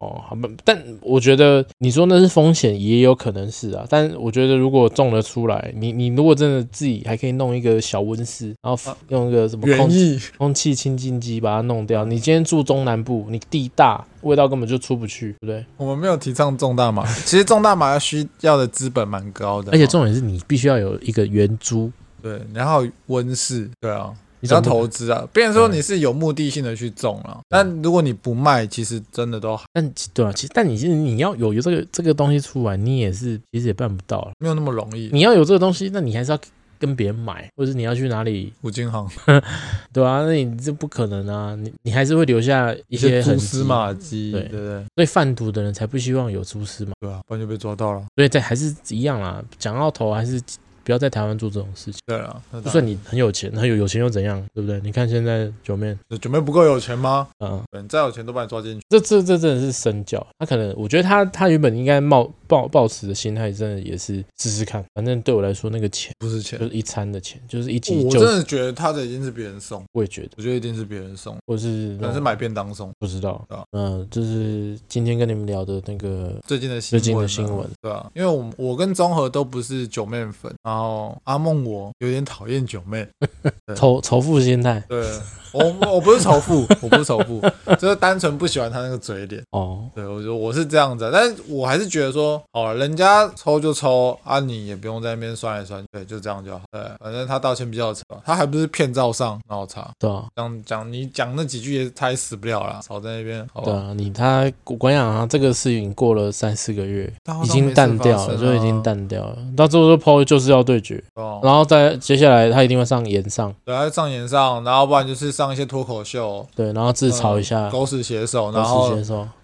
[0.00, 3.84] 哦，好吧，但我觉得你说那是风险，也有可能是啊。
[3.88, 12.06] 但我觉得如果种了出来，你你如果真的自己还可以弄一个小温室，然后用一个什么空气空气清净机把它弄掉。
[12.06, 15.64] 你今天住中南部，你地大，味道根本就出不去，对不对？
[15.76, 24.10] 我们没有提倡种大麻，其实种大麻要需要的资本蛮高的，而且重点是你必须要有一个圆珠，对，然后温室，对啊。
[24.40, 29.64] 你要投资啊，别人说你是有目的性的去种了，嗯，但如果你不卖，其实真的都好。
[29.72, 35.10] 但对啊，其实但你其实你要有有这个这个东西出来，你也是其实也办不到了，没有那么容易。
[35.12, 36.38] 你要有这个东西，那你还是要
[36.78, 39.06] 跟别人买，或者是你要去哪里五金行，
[39.92, 44.84] 对啊，那你这不可能啊，你你还是会留下一些蛛丝马迹，对对对。
[44.96, 48.02] 所以贩毒的人才不希望有蛛丝嘛，对啊，不然就被抓到了。
[48.16, 50.40] 所以这还是一样啦，讲到头还是。
[50.84, 52.00] 不要在台湾做这种事情。
[52.06, 54.80] 对啊，就算你很有钱，很有有钱又怎样，对不对？
[54.82, 57.28] 你看现在九妹，九妹不够有钱吗？
[57.38, 58.84] 嗯，你再有钱都把你抓进去。
[58.88, 60.24] 这这这真的是身教。
[60.38, 64.84] 他可能，我觉得他他原本应该冒抱抱持的心态，真的也是试试看。
[64.94, 68.04] 反正对我来说，那个钱不是钱，就是一餐的钱，就是一集。
[68.04, 69.82] 我真的觉得他的一定是别人送。
[69.92, 73.46] 我也觉得，我觉得一定是别人送，或是可能是买便当送，不知道。
[73.72, 81.64] 嗯，就是今天跟你们聊的那个最近的最近的新闻，对啊，因为我我跟综合都不是九妹粉，然后阿梦。
[81.64, 83.04] 我有点讨厌九妹，
[83.74, 84.80] 仇仇富心态。
[84.88, 85.04] 对，
[85.52, 87.40] 我我不是仇富，我不是仇富，
[87.76, 89.42] 就是单纯不喜欢他那个嘴脸。
[89.50, 96.60] 哦，对，我觉得我是这样子，但是我还是觉得说，好了，人家抽就抽，啊，你也不用在那边酸来酸去，对，就这样就好。
[96.70, 99.90] 对，反正他道歉比较长，他还不是骗照上，然后查。
[99.98, 103.46] 对啊，讲讲你讲那几句也他也死不了了，少在那边。
[103.64, 107.12] 对啊，你他我跟你讲啊，这个事情过了三四个月，
[107.44, 109.36] 已经淡掉了，就已经淡掉了。
[109.56, 111.02] 到最后说抛就是要对决。
[111.14, 111.40] 哦。
[111.42, 118.94] 然后再接下来，他一定会上岩上，对，他上岩上，然后不然就是上一些脱口秀，对，然后自嘲一下，狗屎写手，然后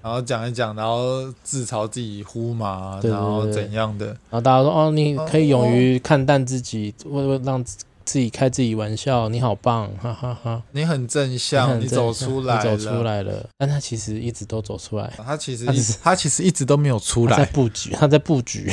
[0.03, 15.65] 然后讲一讲，然后自嘲自己呼麻，然后怎样的，然后大家说哦，你可以勇于看淡自己，为为让自己开自己玩笑，你好棒，哈哈哈，你很正向，你走出来，走出来了，但他其实一直都走出来，他其实
[16.03, 18.71] 他其实一直都没有出来，在布局，他在布局。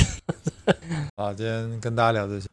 [1.17, 2.47] 好，今天跟大家聊这些。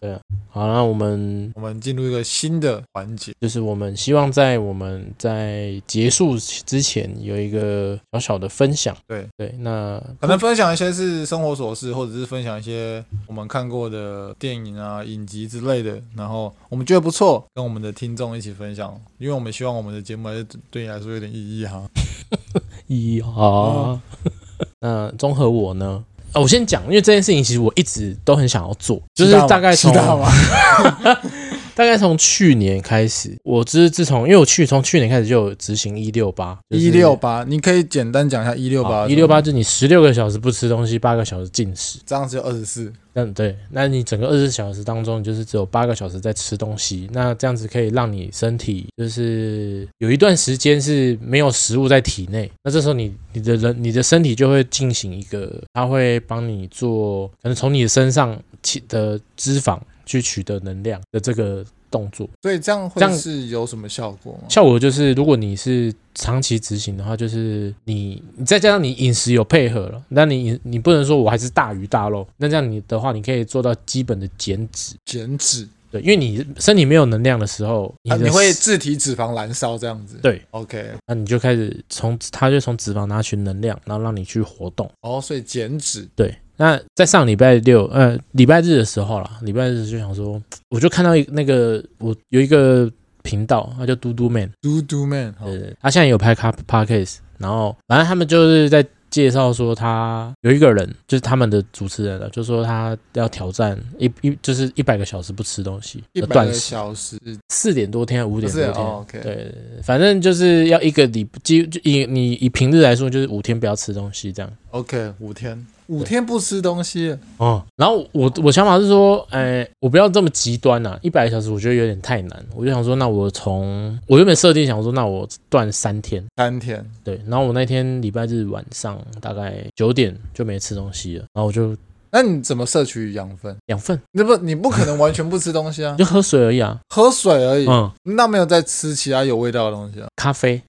[0.49, 8.97] 好，那我们我们进入一个新的环节，就是我们希望在我们在结束之前有一个小小的分享。
[9.07, 21.89] 对对，那可能分享一些是生活琐事，或者是分享一些我们看过的电影啊、影集之类的，然后我们觉得不错，跟我们的听众一起分享，因为我们希望我们的节目还是对你来说有点意义哈。
[22.89, 24.01] 意义哈。
[24.81, 26.05] 那综合我呢？
[26.35, 29.93] 我先讲，因为这件事情其实我一直都很想要做，就是大概从
[31.81, 42.93] 大概从去年开始，我只是自从因为我去从去年开始就有执行一六八一六八，你可以简单讲一下一六八一六八，就是你十六个小时不吃东西，八个小时进食，这样子就二十四。
[43.15, 61.65] 嗯，对，那你整个二十四小时当中，就是只有八个小时在吃东西，那这样子可以让你身体就是有一段时间是没有食物在体内，那这时候你你的人你的身体就会进行一个，它会帮你做，可能从你的身上起的脂肪去取得能量的这个。
[61.91, 64.45] 动作，所以这样会是有什么效果吗？
[64.49, 74.95] 效果就是，如果你是长期执行的话，就是你，你再加上你饮食有配合了，那你你不能说我还是大鱼大肉，那这样你的话，你可以做到基本的减脂。
[75.05, 80.17] 减脂，对，因为你身体没有能量的时候，你，啊、你会自体脂肪燃烧这样子。
[80.23, 84.89] 对，OK，那你就开始从它就从脂肪拿取能量，然后让你去活动。
[85.01, 86.33] 哦，所以减脂，对。
[86.61, 92.87] 那在上礼拜六，呃，礼拜日的时候啦，礼拜日就想说，我就看到一那个，我有一个
[93.23, 107.17] 频道，他叫嘟嘟 man，嘟嘟 man，对对，他现在有拍卡 podcast，然后反正他们就是在介绍说，他有一个人，就是他们的主持人了，就说他要挑战一一就是一百个小时不吃东西，一百个小时，
[107.49, 114.53] 四点多天，五点多天，哦 okay、对，反正就是要一个礼，就以你以平日来说，就是五天不要吃东西这样。
[114.73, 115.67] OK，五天。
[115.91, 117.63] 五天不吃东西哦。
[117.77, 122.47] 然后我我想法是说，哎，我不要这么极端呐，一百个小时我觉得有点太难。
[122.55, 127.21] 我就想说，那我从我原本设定想说，那我断三天，三天对。
[127.27, 131.77] 然后我那天礼拜日晚上大概九点就没吃东西了，然后我就。
[132.13, 133.57] 那你怎么摄取养分？
[133.67, 133.97] 养分？
[134.11, 137.69] 那不，你不可能完全不吃东西啊， 就喝水而已啊，喝水而已。
[137.69, 140.09] 嗯，那没有在吃其他有味道的东西啊？
[140.17, 140.61] 咖啡，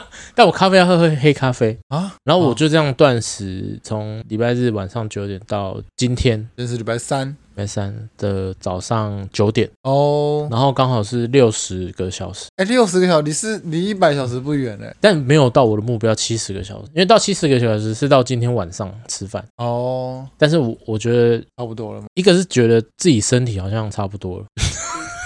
[0.34, 1.78] 但我咖啡要喝黑黑咖啡。
[1.88, 2.14] 啊。
[2.24, 7.36] 然后我就这样断食，从礼拜日晚上九点到今天，今天是礼拜三。
[7.54, 9.68] 礼拜三的早上九点。
[9.82, 19.44] 哦，然后刚好是六十个小时，哎，六十个小时是离一百小时不远嘞，但没有到我的目标七十个小时，因为到七十个小时是到今天晚上吃饭。
[19.58, 24.46] 哦，但是我我觉得差不多了嘛，一个是觉得自己身体好像差不多了，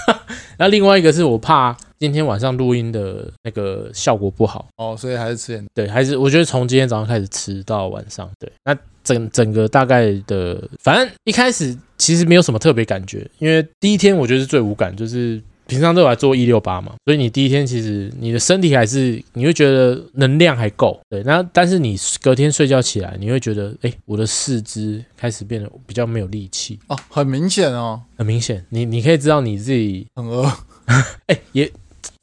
[0.59, 8.77] 那另外一个是我怕今天晚上录音的那个效果不好哦，所以还是吃点，对，还是我觉得从今天早上开始吃到晚上，对，那。
[9.07, 30.51] 整整个大概的，反正一开始其实没有什么特别感觉，因为第一天我觉得是最无感，就是平常都有来做一六八嘛，所以你第一天其实你的身体还是你会觉得能量还够，对，那但是你隔天睡觉起来，你会觉得，哎，我的四肢开始变得比较没有力气哦，很明显哦，很明显，你你可以知道你自己很饿，
[31.27, 31.71] 哎也。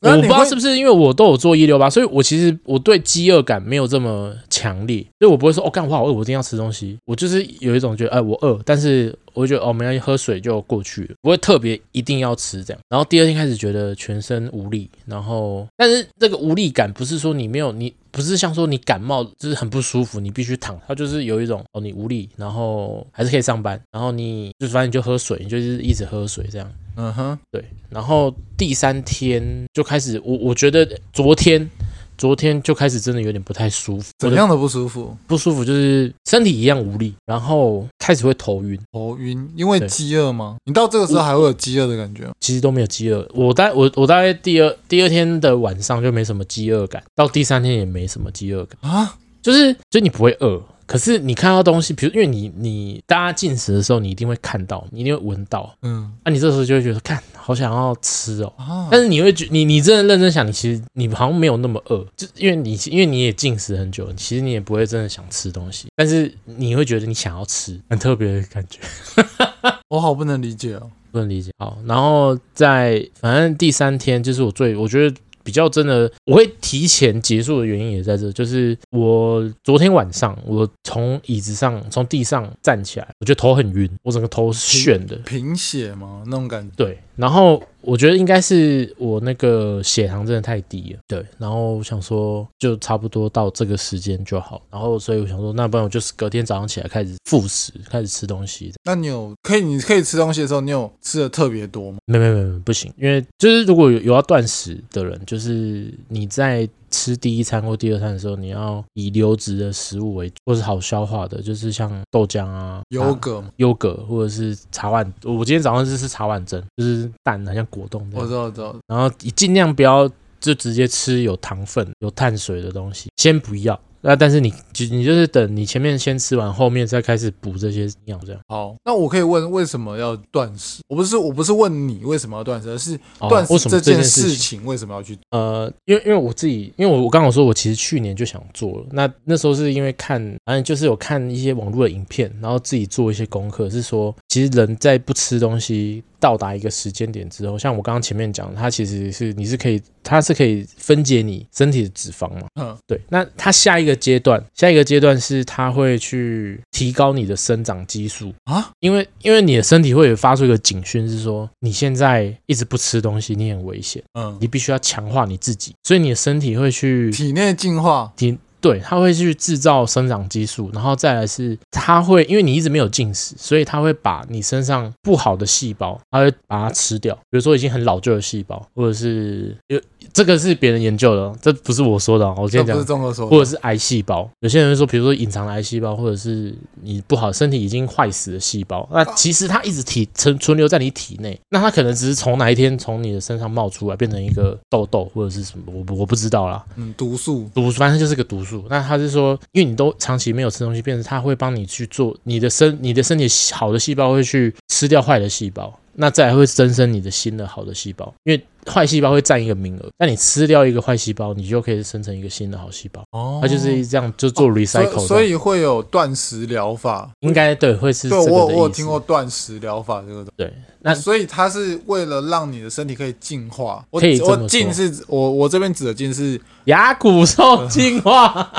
[0.00, 6.98] 我不知道是不是因为我都有做一六八，所以我其实我对饥饿感没有这么强烈，所以我不会说哦，干我好饿，我一定要吃东西。
[7.04, 12.80] 我就是有一种觉得，哎，我饿，但是我会觉得哦，没关系，喝水就过去了，不会特别一定要吃这样。
[12.88, 17.92] 然后第二天开始觉得全身无力，然后但是这个无力感不是说你没有你。
[18.14, 31.70] 不是像说你感冒就是很不舒服，你必须躺，它就是有一种哦，你无力，然后还是可以上班，然后你就反正你就喝水，你就是一直喝水这样，嗯哼，对，然后第三天就开始，我我觉得昨天。
[32.16, 35.16] 昨天就开始真的有点不太舒服，怎样的不舒服？
[35.26, 38.78] 不舒服就是身体一样无力，然后开始会头晕。
[38.92, 40.54] 头晕，因为饥饿吗？
[40.64, 42.30] 你到这个时候还会有饥饿的感觉？
[42.38, 43.28] 其实都没有饥饿。
[43.34, 50.62] 我大我我大概第二第二天的晚上就没什么饥饿感，到第三天也没什么饥饿感啊，就是就你不会饿。
[50.86, 68.80] 可是你看到东西，比如因为你你大家进食的时候，你一定会看到，你一定会闻到，嗯，那、啊、你这时候就会觉得，看好想要吃哦，啊、但是你会觉你你真的认真想，你其实你好像没有那么饿，就因为你因为你也进食很久，其实你也不会真的想吃东西，但是你会觉得你想要吃，很特别的感觉，
[69.88, 71.50] 我好不能理解哦，不能理解。
[71.58, 75.16] 好，然后在反正第三天就是我最我觉得。
[75.44, 86.22] 比较真的，我会提前结束的原因也在这，就是我昨天晚上我从椅子上从地上站起来，我觉得头很晕，我整个头是眩的，贫血吗？
[86.26, 86.74] 那种感觉？
[86.76, 87.62] 对，然后。
[87.86, 98.72] 我觉得应该是我那个血糖真的太低了，对，然后我想说就差不多到这个时间就好，然后所以我想说，那不然我就是隔天早上起来开始复食，开始吃东西。
[98.84, 101.98] 那你有可以你可以吃东西的时候，你有吃的特别多吗？
[102.06, 106.68] 没没没没不行，因为就是如果有有要断食的人，就是你在。
[106.94, 115.04] 吃第一餐或第二餐的时候，你要以流质的食物为主，或是好消化的，就是像豆浆啊、优格、优格，或者是茶碗。
[115.24, 118.24] 我今天早上是吃茶碗蒸，就是蛋，好像果冻这样。
[118.24, 118.76] 我知道，我知道。
[118.86, 123.78] 然后你尽量不要就直接吃有糖分、有碳水的东西，先不要。
[124.06, 128.40] 那但是你就你就是等你前面先吃完，后面再开始补这些营养，这样。
[128.48, 130.82] 好，那我可以问为什么要断食？
[130.88, 135.16] 我不是我不是问你为什么要断食，而是断食这件事情为什么要去？
[135.30, 138.86] 呃，因为因为我自己，因为我我刚刚说，我其实去年就想做了。
[138.90, 146.04] 那那时候是因为看，反正就是有看一些网络的影片，然后自己做一些功课，是说其实人在不吃东西。
[146.24, 152.46] 到达一个时间点之后，像我刚刚前面讲，它其实是你是可以，它是可以分解你身体的脂肪嘛。
[152.58, 152.98] 嗯，对。
[153.10, 164.02] 那它下一个阶段，下一个阶段是它会去提高你的生长激素啊，因为因为你的身体会发出一个警讯，是说你现在一直不吃东西，你很危险。
[164.18, 168.38] 嗯，你必须要强化你自己，所以你的身体会去体内进化体。
[168.64, 177.14] 对，它会去制造生长激素，然后再来是它会，因为你一直没有进食，所以它会把你身上不好的细胞，它会把它吃掉。
[177.14, 179.78] 比如说已经很老旧的细胞，或者是有
[180.12, 182.28] 这个是别人研究的，这不是我说的。
[182.34, 184.28] 我先讲，不是综合说或者是癌细胞。
[184.40, 196.64] 有些人说，比如说隐藏的癌细胞，或者是你不好身体已经坏死的细胞，那其实它一直体存存留在你体内，那它可能只是从哪一天从你的身上冒出来，变成一个痘痘或者是什么，我我不知道啦。
[196.76, 198.64] 嗯，毒素，毒素，反正就是个毒素。
[198.68, 208.12] 那他是说，因为你都长期没有吃东西，变成它会帮你去做你的身，你的身体好的细胞会去吃掉坏的细胞，那再来会增生你的新的好的细胞。
[208.24, 213.02] 因为坏细胞会占一个名额，那你吃掉一个坏细胞，你就可以生成一个新的好细胞。
[213.10, 218.08] 哦，它就是这样，就做 recycle，哦，所，以会有断食疗法，应该对，会是。
[218.08, 220.30] 对，我我有听过断食疗法这个东西。
[220.36, 223.84] 对，那所以它是为了让你的身体可以进化。
[223.92, 228.50] 可以我进是我我这边指的进是牙骨兽进化。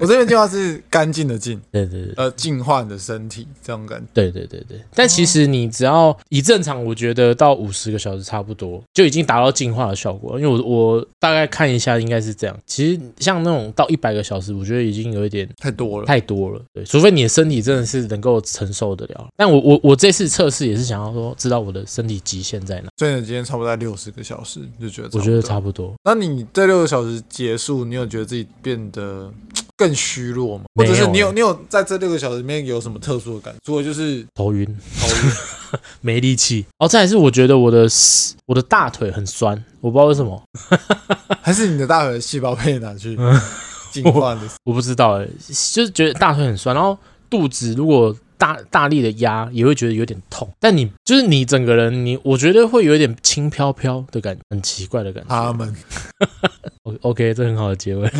[0.00, 4.06] 我这边计划是干净的净， 对对对，呃，净化你的身体这种感觉。
[4.14, 10.40] 对对对对，但其实你只要以正常，我觉得到五十个小时差不多就已经达到净化的效果。
[10.40, 12.58] 因为我我大概看一下，应该是这样。
[12.66, 16.60] 其实像那种到一百个小时，我觉得已经有一点太多了，太多了。
[16.72, 19.28] 对，除非你的身体真的是能够承受得了。
[19.36, 22.88] 但我我我这次测试也是想要说，知道我的身体极限在哪。
[22.96, 25.92] 所以你今天差不多在六十个小时，就觉得我觉得差不多。
[26.04, 29.30] 那你这六个小时结束，你有觉得自己变得？
[29.80, 30.64] 更虚弱吗？
[30.74, 33.60] 或者是你有你有在这六个小时里面有什么特殊的感觉？
[33.64, 34.66] 除了就是头晕、
[35.00, 35.32] 头晕、
[36.02, 36.66] 没力气。
[36.76, 37.88] 哦，再来是我觉得我的
[38.44, 40.42] 我的大腿很酸，我不知道为什么，
[41.40, 43.16] 还是你的大腿的细胞被拿去
[43.90, 44.42] 进化的？
[44.64, 45.26] 我不知道哎，
[45.72, 46.98] 就是觉得大腿很酸，然后
[47.30, 50.48] 肚子如果大大力的压也会觉得有点痛。
[50.58, 55.28] 但你就是你整个人，你我觉得会有一点轻飘飘的感觉，很奇怪的感觉。
[55.28, 55.72] 他们。
[57.02, 58.10] OK，这很好的结尾，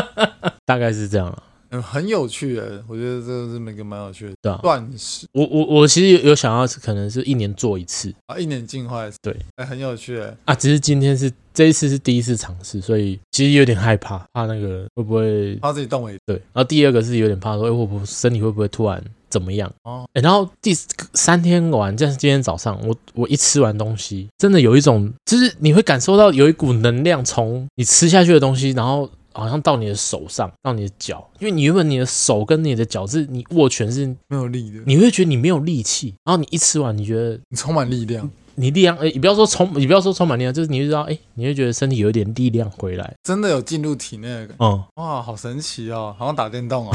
[0.64, 1.42] 大概是这样了。
[1.70, 4.32] 嗯，很有趣的，我觉得这个是每个蛮有趣的。
[4.40, 9.18] 对啊，断食，我我我其实有有想要，可能是一年做一次啊，一年进化一次。
[9.22, 10.54] 对，哎，很有趣的啊。
[10.54, 16.36] 只是今天是这一次是第一次尝试，所以其实有点害怕，怕那个会不会怕自己动为对。
[16.54, 19.72] 然后第二个是有点怕说，哎，会不会身体会不会突然怎么样？
[19.84, 20.74] 哦，哎，然后第
[21.14, 29.10] 三天完，就是今天早上，我我一吃完东西，真的有一种，就是你会感受到有一股能量从你吃下去的东西，然后。
[29.34, 46.92] 好像到你的手上，到你的脚，因为你原本你的手跟你的脚是你握拳是没有力的，你会觉得你没有力气，然后你一吃完，你觉得你充满力量，你力量，哎，你不要说充，你不要说充满力量，就是你会知道，哎，你会觉得身体有一点力量回来，真的有进入体内的感觉，嗯，哇，好神奇哦，好像打电动哦，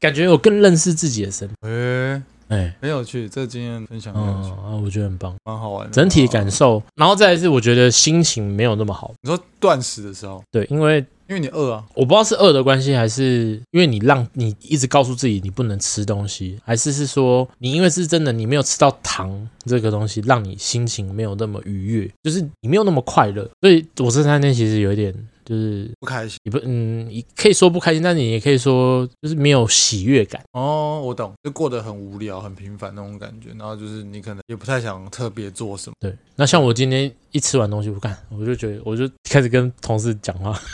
[0.00, 4.50] 感觉我更认识自己的身体，哎哎，很有趣，这个经验分享很有趣。
[4.50, 11.04] 啊，我觉得很棒，蛮好玩的，整体感受，然后再来是我觉得心情没有那么好，你说断食的时候，对，因为。
[11.28, 23.42] 因为你饿啊，我不知道是饿的关系，还是因为你让你一直告诉自己你不能吃东西，还是是说你因为是真的你没有吃到糖这个东西，让你心情没有那么愉悦，就是你没有那么快乐。
[23.60, 25.12] 所以我这三天其实有一点
[25.46, 30.42] 就是不开心，你不嗯，你可以说不开心，但你也可以说就是没有喜悦感。
[30.52, 35.94] 哦，我懂，就过得很无聊、很平凡那种感觉，然后就是你可能也不太想特别做什么。
[36.00, 40.58] 对，那像我今天一吃完东西，不干我就觉得我就开始跟同事讲话。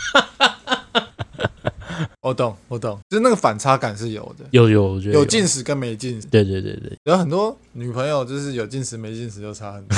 [2.23, 9.97] 我懂，我懂，就是那个反差感是有的，有有，我觉得有进食跟没进食，对对对对，有很多女朋友就是有进食没进食就差很多，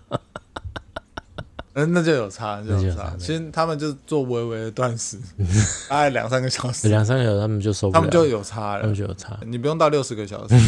[1.74, 3.12] 嗯，那就有差，就有差。
[3.18, 5.18] 其实他们就做微微的断食，
[5.88, 10.54] 大概两三个小时，两三个小时他们就受不了，他们就有差了，他们就有差，你不用到六十个小时。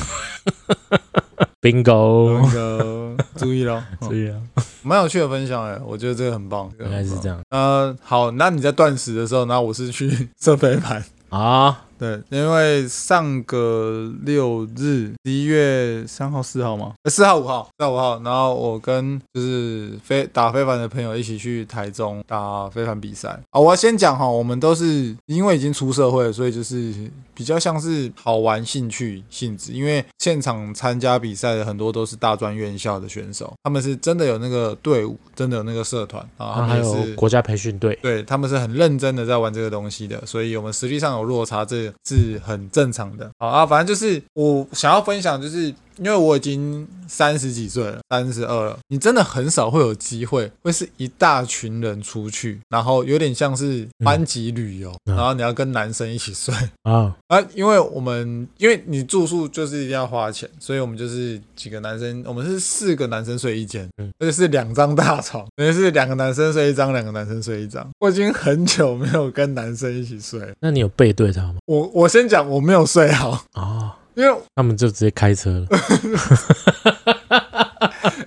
[1.62, 4.40] Bingo，注意了， 注意了，
[4.82, 7.40] 蛮有趣的分享哎，我觉得这个很棒，应该是这样。
[7.50, 11.84] 呃，好，那你在断食的时候，然后我是去 射飞盘啊。
[11.98, 16.92] 对，因为上个六日，十一月三号、四号吗？
[17.06, 23.60] 四号、五号，四号、五号，然后我跟就是飞打非凡的朋友一起去台中打非凡比赛啊。
[23.60, 29.72] 我要先讲哈，我们都是因为已经出社会了，所以就是比较像是好玩兴趣性质。
[29.72, 43.30] 因为现场参加比赛的很多都是大专院校的选手，他们是真的有那个队伍，真的有那个社团啊，他们是还有国家培训队，对，他们是很认真的在玩这个东西的，所以我们实际上有落差，这是很正常的。
[43.38, 45.74] 好啊，反正就是我想要分享，就是。
[45.98, 57.40] 因为我已经三十几岁了，三十二了，你真的很少会有机会，会是一大群人出去，然后有点像是班级旅游，嗯、然后你要跟男生一起睡啊啊！
[57.54, 67.88] 因为我们因为你住宿就是一定要花钱，所以我们就是几个男生，我们是四个男生睡一间，嗯，而且是两张大床，等于是两个男生睡一张，两个男生睡一张。
[68.00, 71.54] 我已经很久没有跟男生一起睡，那你有背对他吗？
[71.66, 73.44] 我我先讲，我没有睡好啊。
[73.54, 75.66] 哦因为他们就直接开车了，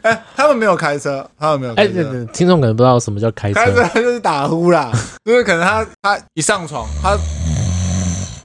[0.04, 2.00] 哎，他们没有开车，他们没有开车。
[2.00, 4.92] 哎，听众可能不知道什么叫开车，开车 就是打呼啦。
[5.26, 7.18] 因为可能他他一上床，他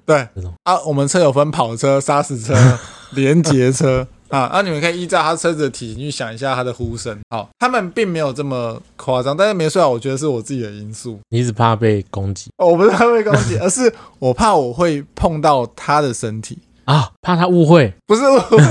[0.07, 0.27] 对
[0.63, 2.55] 啊，我们车有分跑车、砂石车、
[3.13, 7.15] 连结车啊，那你们可以依照他车子的体型去想一下他的呼声。
[7.29, 11.21] 好，他们并没有这么夸张，但是没睡好，我觉得是我自己的因素。
[11.29, 12.51] 你只怕被攻击？
[12.57, 16.59] 我不是怕被攻击，而是我怕我会碰到他的身体。
[16.85, 18.59] 啊，怕他误会，不是误会，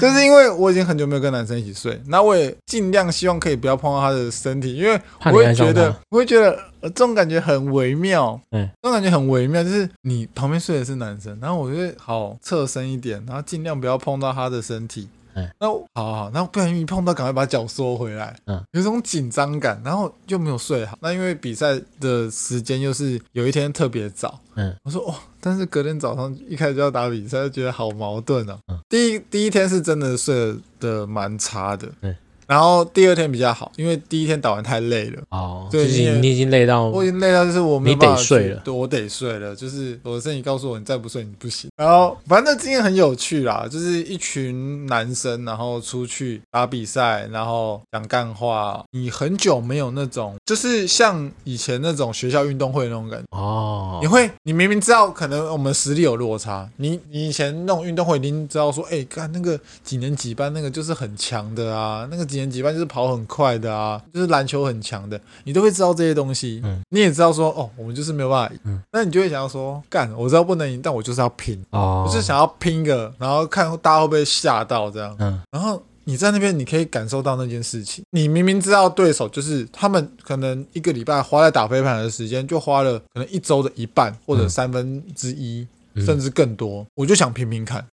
[0.00, 15.08] 就是因为我已经很久没有跟男生一起睡，那我也尽量希望可以不要碰到他的身体，因为我会觉得，我会觉得这种感觉很微妙，嗯，这种感觉很微妙，就是你旁边睡的是男生，然后我就会好侧身一点，然后尽量不要碰到他的身体。
[15.34, 18.36] 嗯，那好好好，那不然一碰到，赶快把脚缩回来。
[18.46, 20.98] 嗯，有种紧张感，然后又没有睡好。
[21.00, 24.40] 那因为比赛的时间又是有一天特别早。
[24.54, 28.58] 嗯，我说哦，但是隔天早上一开始就要打比赛，就觉得好矛盾啊。
[28.68, 31.88] 嗯，第一第一天是真的睡得蛮差的。
[32.00, 32.14] 嗯。
[32.46, 41.70] 然后第二天比较好，因为第一天打完太累了哦，对，你已经累到，我已经累到就是我没办法睡了，对，我得睡了，就是我的身体告诉我，你再不睡你不行。
[41.76, 48.84] 然后反正今天很有趣啦，就是一群男生，然后出去打比赛，然后讲干话。
[48.90, 54.00] 你很久没有那种，就是像以前那种学校运动会那种感觉哦。
[54.02, 62.24] 你会，你明明知道可能我们实力有落差，你你以前那种运动会，已经知道说，哎，看那个几年几班那个就是很强的啊，那个。
[62.34, 66.60] 几年级班就是跑很快的啊，就是篮球很强的，你都会知道这些东西。
[66.64, 68.60] 嗯，你也知道说，哦，我们就是没有办法赢。
[68.64, 71.64] 嗯，那你就会想要说，干，我知道不能赢，但我就是要拼。
[71.70, 75.14] 哦，我就是想要拼个，然后看大家会不会吓到这样。
[75.20, 78.04] 嗯，然后你在那边，你可以感受到那件事情。
[78.10, 85.66] 你明明知道对手就是他们，可能一个礼拜花在打飞盘的时间，就花了可能一周的一半或者三分之一，
[85.96, 86.84] 甚至更多。
[86.96, 87.86] 我就想拼拼看。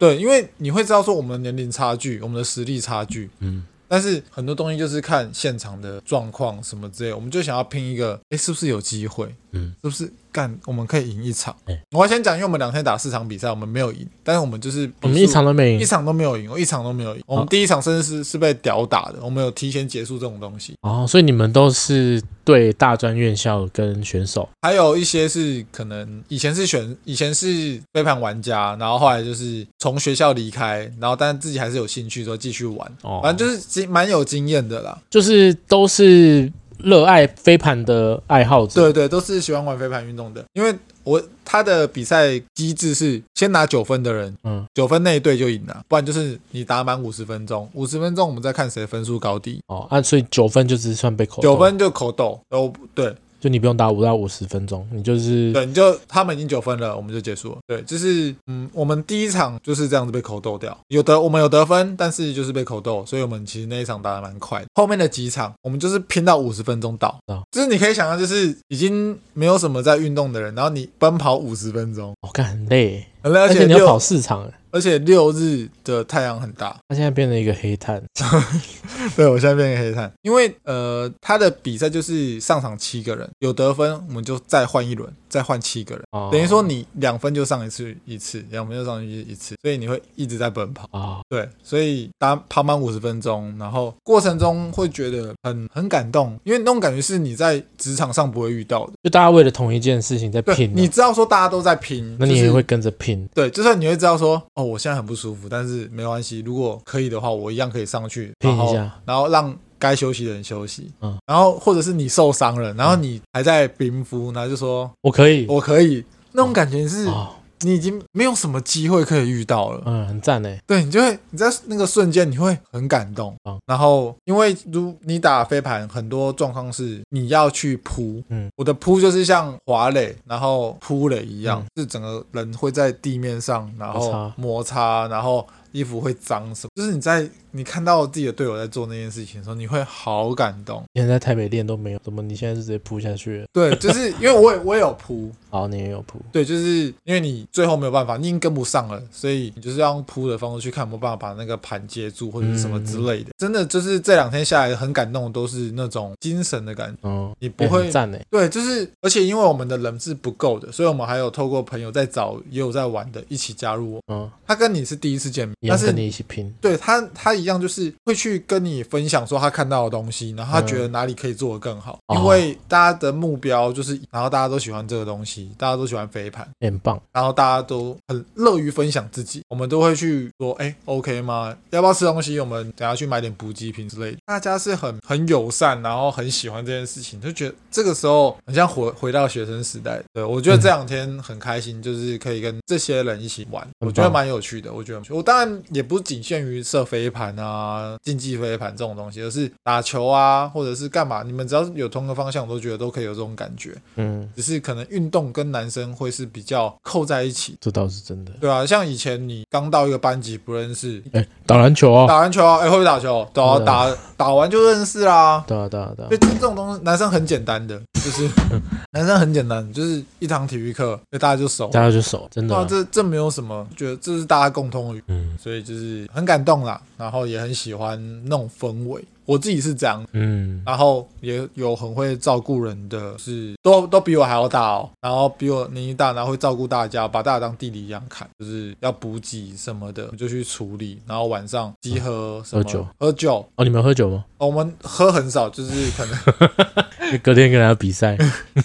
[0.00, 9.32] 对，因为你会知道说我们的年龄差距，我们的实力差距，嗯，但是很多东西就是看现场的状况什么之类，我们就想要拼一个，哎，是不是有机会？
[9.52, 10.10] 嗯，是不是？
[10.32, 11.54] 干，我们可以赢一场。
[11.66, 17.20] 欸、我要先讲，因为我们两天打四场比赛，我们没有赢，但是我们就是我们一场都没赢，一场都没有赢，我一场都没有赢。
[17.22, 20.74] 哦、我们第一场甚至是是被屌打的，我们有提前结束这种东西。
[20.82, 32.92] 哦，所以你们都是对大专院校跟选手，还有一些是可能以前是选，以前是飞盘玩家，然后后来就是从学校离开，然后但自己还是有兴趣说继续玩。
[33.02, 36.50] 哦，反正就是经蛮有经验的啦，就是都是。
[36.82, 40.44] 热爱飞盘的爱好者，对对，都是喜欢玩飞盘运动的。
[40.52, 49.60] 因为我他的比赛机制是先拿九分的人，嗯，九分那一队就赢了，不然就是你打满五十分钟，五十分钟我们再看谁分数高低。
[49.66, 53.14] 哦，啊，所以九分就只算被扣，九分就口斗，哦，对。
[53.40, 57.58] 就你不用打五到五十分钟，你就是对，你就他们已经九分了，我们就结束了。
[57.66, 64.66] 对，就是嗯，我们第一场就是这样子被口斗掉，有得我们有得分，但是就是被口斗，所以我们其实那一场打得蛮快的。
[64.74, 74.50] 后面的几场我们就是拼到五十分钟到，哦、就是你可以想象，就是已经没有什么在运动的人，然后你奔跑五十分钟，我看、哦、很累，很累，而且你要跑四场。
[74.72, 78.00] 而且六日的太阳很大，他现在变成一个黑炭。
[79.16, 91.00] 对，我现在变成黑炭，因为呃，他的比赛就是上场七个人，有得分我们就再换一轮，再换七个人，哦、等于说你两分就上一次一次，两分就上去一次，所以你会一直在奔跑啊。
[91.00, 103.09] 哦、对，所以打跑满五十分钟，然后过程中会觉得很很感动，因为那种感觉是你在职场上不会遇到的，就大家为了同一件事情在拼，你知道说大家都在拼，那你也会跟着拼。
[103.34, 104.42] 对，就算你会知道说。
[104.54, 106.40] 哦，我现在很不舒服，但是没关系。
[106.40, 110.92] 如果可以的话，我一样可以上去拼一下，然后让该休息的人休息。
[111.00, 117.06] 嗯，然后或者是你受伤了，然后你还在冰敷，然后就说我可以，我可以，那种感觉是。
[117.06, 117.28] 哦
[117.62, 120.56] 你已经没有什么机会可以遇到了，嗯，很赞呢。
[120.66, 137.28] 对，你就会你在那个瞬间你会很感动，嗯，然后因为如你打飞盘，很多状况是你要去扑，嗯，我的扑就是像滑垒，然后扑垒一样，嗯，是整个人会在地面上，然后摩擦，摩擦，然后衣服会脏什么，就是你在。
[137.52, 140.84] 你看到自己的队友在做那件事情的时候，你会好感动。
[140.92, 143.46] 以前在台北练都没有，怎么你现在是直接扑下去了？
[143.52, 146.20] 对，就是因为我也我也有扑，好，你也有扑。
[146.30, 153.30] 对，就是因为你最后没有办法，你已经跟不上了，所以你就是要用扑的方式去看有没有办法把那个盘接住或者什么之类的。
[153.30, 156.98] 嗯、真的就是这两天下来很感动，都是那种精神的感觉。
[157.02, 158.24] 嗯，你不会赞诶。
[158.30, 164.02] 对，就是而且因为我们的人是不够的，所以我们还有透过朋友在找也有在玩的一起加入我。
[164.06, 166.54] 嗯，他跟你是第一次见面，但是跟你一起拼。
[166.60, 168.20] 对他，他一样就是会。
[168.20, 181.56] 去跟你分享说他看到的东西，然后他觉得哪里可以做得更好，嗯、因为大家的目标就是，然后大家都喜欢这个东西，大家都喜欢飞盘，很棒，然后大家都很乐于分享自己，我们都会去说，哎，OK 吗？
[181.70, 182.38] 要不要吃东西？
[182.38, 184.18] 我们等下去买点补给品之类的。
[184.26, 189.98] 大家是很很友善，然后很喜欢这件事情，就觉得这个时候很像回回到学生时代。
[190.12, 194.70] 对，我觉得这两天很开心，就是可以跟这些人一起玩，我觉得蛮有趣的。
[194.70, 203.76] 我觉得我当然然也不仅限于射飞盘啊、竞技飞盘这种东西，而是打球啊，或者是干嘛，你们只要是有同个方向，我都觉得都可以有这种感觉。
[203.96, 207.56] 嗯，只是可能运动跟男生会是比较扣在一起。
[207.60, 208.32] 这倒是真的。
[208.40, 213.28] 对啊，像以前你刚到一个班级不认识，哎，打篮球啊，打篮球啊，哎，会不会打球？
[213.34, 215.44] 打啊，打打完就认识啦。
[215.46, 216.08] 对啊，对啊，对啊。
[216.08, 218.28] 所以这种东西，男生很简单的，就是
[218.92, 222.60] 男生很简单，就是一堂体育课，所以大家就熟，大家就熟，真的。
[222.70, 225.02] 这这没有什么，觉得这是大家共通语。
[225.08, 229.02] 嗯，所以就是很感动啦，然后也很喜欢那种氛围。
[229.26, 242.86] 我自己是这样，嗯，然后也有很会照顾人的，是都都比我还要大哦，然后比我年纪大，然后会照顾大家，把大家当弟弟一样看，就是要补给什么的就去处理，然后晚上集合什么、嗯、喝酒。
[242.98, 243.48] 喝酒。
[243.54, 244.24] 哦，你们喝酒吗？
[244.38, 246.18] 哦、我们喝很少，就是可能
[247.22, 248.18] 隔天跟人家比赛，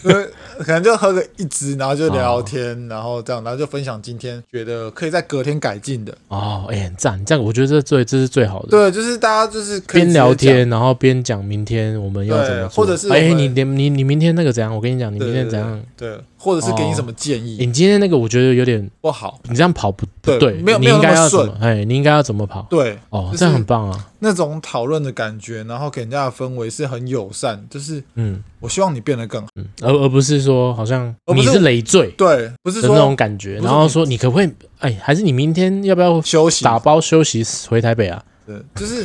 [0.59, 10.67] 可能就喝个一支，然后就聊聊天，哦、然后这样，然后就分享今天觉得可以在隔天改进的哦，哎，很赞，这样我觉得这最这是最好的，对，就是大家就是边聊天。
[10.69, 14.73] 然后边讲明天我们要怎么做，或者是哎，你你你明天那个怎样？
[14.75, 15.83] 我跟你讲，你明天怎样？
[15.95, 17.57] 对，或者是给你什么建议？
[17.59, 21.57] 你今天那个我觉得有点不好，你这样跑不对，没有你应该要怎么？
[21.59, 22.67] 哎，你应该要怎么跑？
[22.69, 24.07] 对，哦，这样很棒啊！
[24.19, 29.49] 那种讨论的感觉，然后给人家的氛围是很友善，就是嗯，我希望你变得更好，
[29.81, 34.51] 而而不是说好像你是累赘，对，不是说那种感觉，然后说你可不可以？
[34.79, 36.63] 哎，还是你明天要不要休息？
[36.63, 38.23] 打包休息回台北啊？
[38.45, 39.03] 对，就是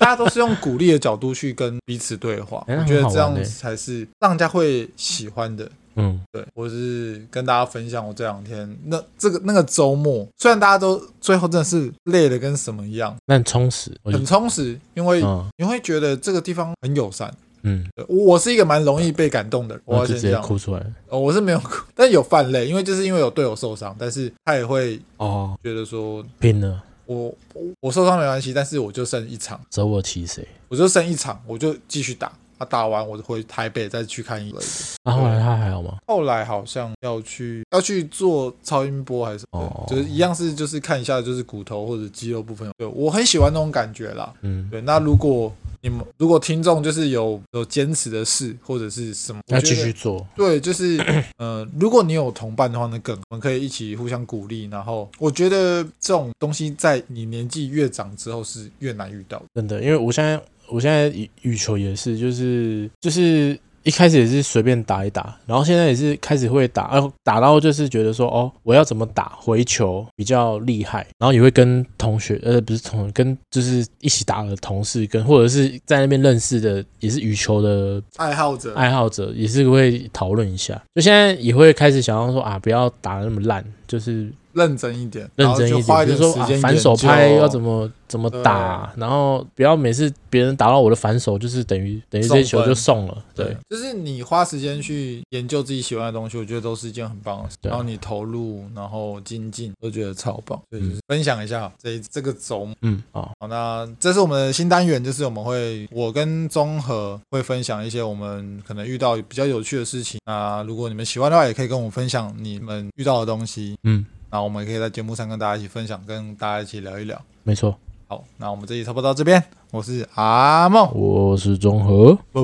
[0.00, 5.70] 大家都是用鼓励的角度去跟彼此对话， 我觉得这样才是让人家会喜欢的。
[5.96, 15.22] 嗯，对，我是跟大家分享我这两天那这个那个周末，虽然大家都最后真的是累的跟什么一样，那很充实，很充实，因为
[15.58, 17.32] 你会觉得这个地方很友善。
[17.62, 20.82] 嗯，我是一个蛮容易被感动的人，我要先这样，直接哭出来。
[21.08, 26.82] 哦，我是没有哭，但有犯累，因为就是因为有队友受伤，但是他也会哦觉得说拼了。
[27.04, 27.34] 我
[27.80, 30.46] 我受伤没关系，但是我就剩一场，舍我其谁？
[30.68, 32.32] 我就剩一场，我就继续打。
[32.58, 34.62] 他打完，我就回台北再去看一轮。
[35.02, 35.49] 然后后来他
[35.90, 35.98] 吗？
[36.06, 39.44] 后来好像要去要去做超音波还是？
[39.52, 42.68] 哦，就是一样是就是看一下就是骨头或者肌肉部分。
[42.76, 44.32] 对，我很喜欢那种感觉啦。
[44.42, 44.80] 嗯，对。
[44.82, 50.26] 那如果你们如果听众就是有有坚持的事或者是什么，要继续做。
[50.36, 50.98] 对，就是
[51.38, 54.68] 呃，如果你有同伴的话，那更我们可以一起互相鼓励。
[54.70, 59.42] 然后我觉得这种东西在你年纪越长之后是越难遇到。
[59.54, 60.40] 真的，因为我现在。
[60.72, 84.30] 我现在羽羽球也是，就是就是一开始也是随便打一打，然后现在也是开始会打，然后打到就是觉得说，哦，我要怎么打回球比较厉害，然后也会跟同学，呃，不是同，跟就是一起打的同事，跟或者是在那边认识的，也是羽球的爱好者，爱好者也是会讨论一下，就现在也会开始想要说啊，不要打的那么烂，就是。
[84.52, 93.24] 认真一点，认真一点，比如说啊，反手拍要怎么怎么打，然后不要每次别人打到我的反手，就是等于等于这球就送了。
[93.34, 97.56] 对，就是你花时间去研究自己喜欢的东西，我觉得都是一件很棒的事。
[97.62, 100.60] 然后你投入，然后精进，都觉得超棒。
[100.70, 102.74] 所以就是分享一下这这个周末。
[102.82, 110.62] 嗯，好，好，那这是我们的新单元，就是我们会我跟综合会分享一些我们可能遇到比较有趣的事情啊。
[110.62, 113.76] 如果你们喜欢的话，也可以跟我分享你们遇到的东西。
[113.84, 114.04] 嗯。
[114.30, 117.20] 那我们也可以在节目上跟大家一起分享跟大家一起聊一聊。
[117.42, 117.76] 没错。
[118.06, 120.90] 好那我们这期差不多到这边我是阿梦。
[120.94, 122.18] 我是中和。
[122.32, 122.40] 拜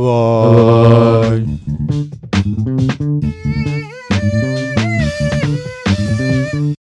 [4.61, 4.66] 拜。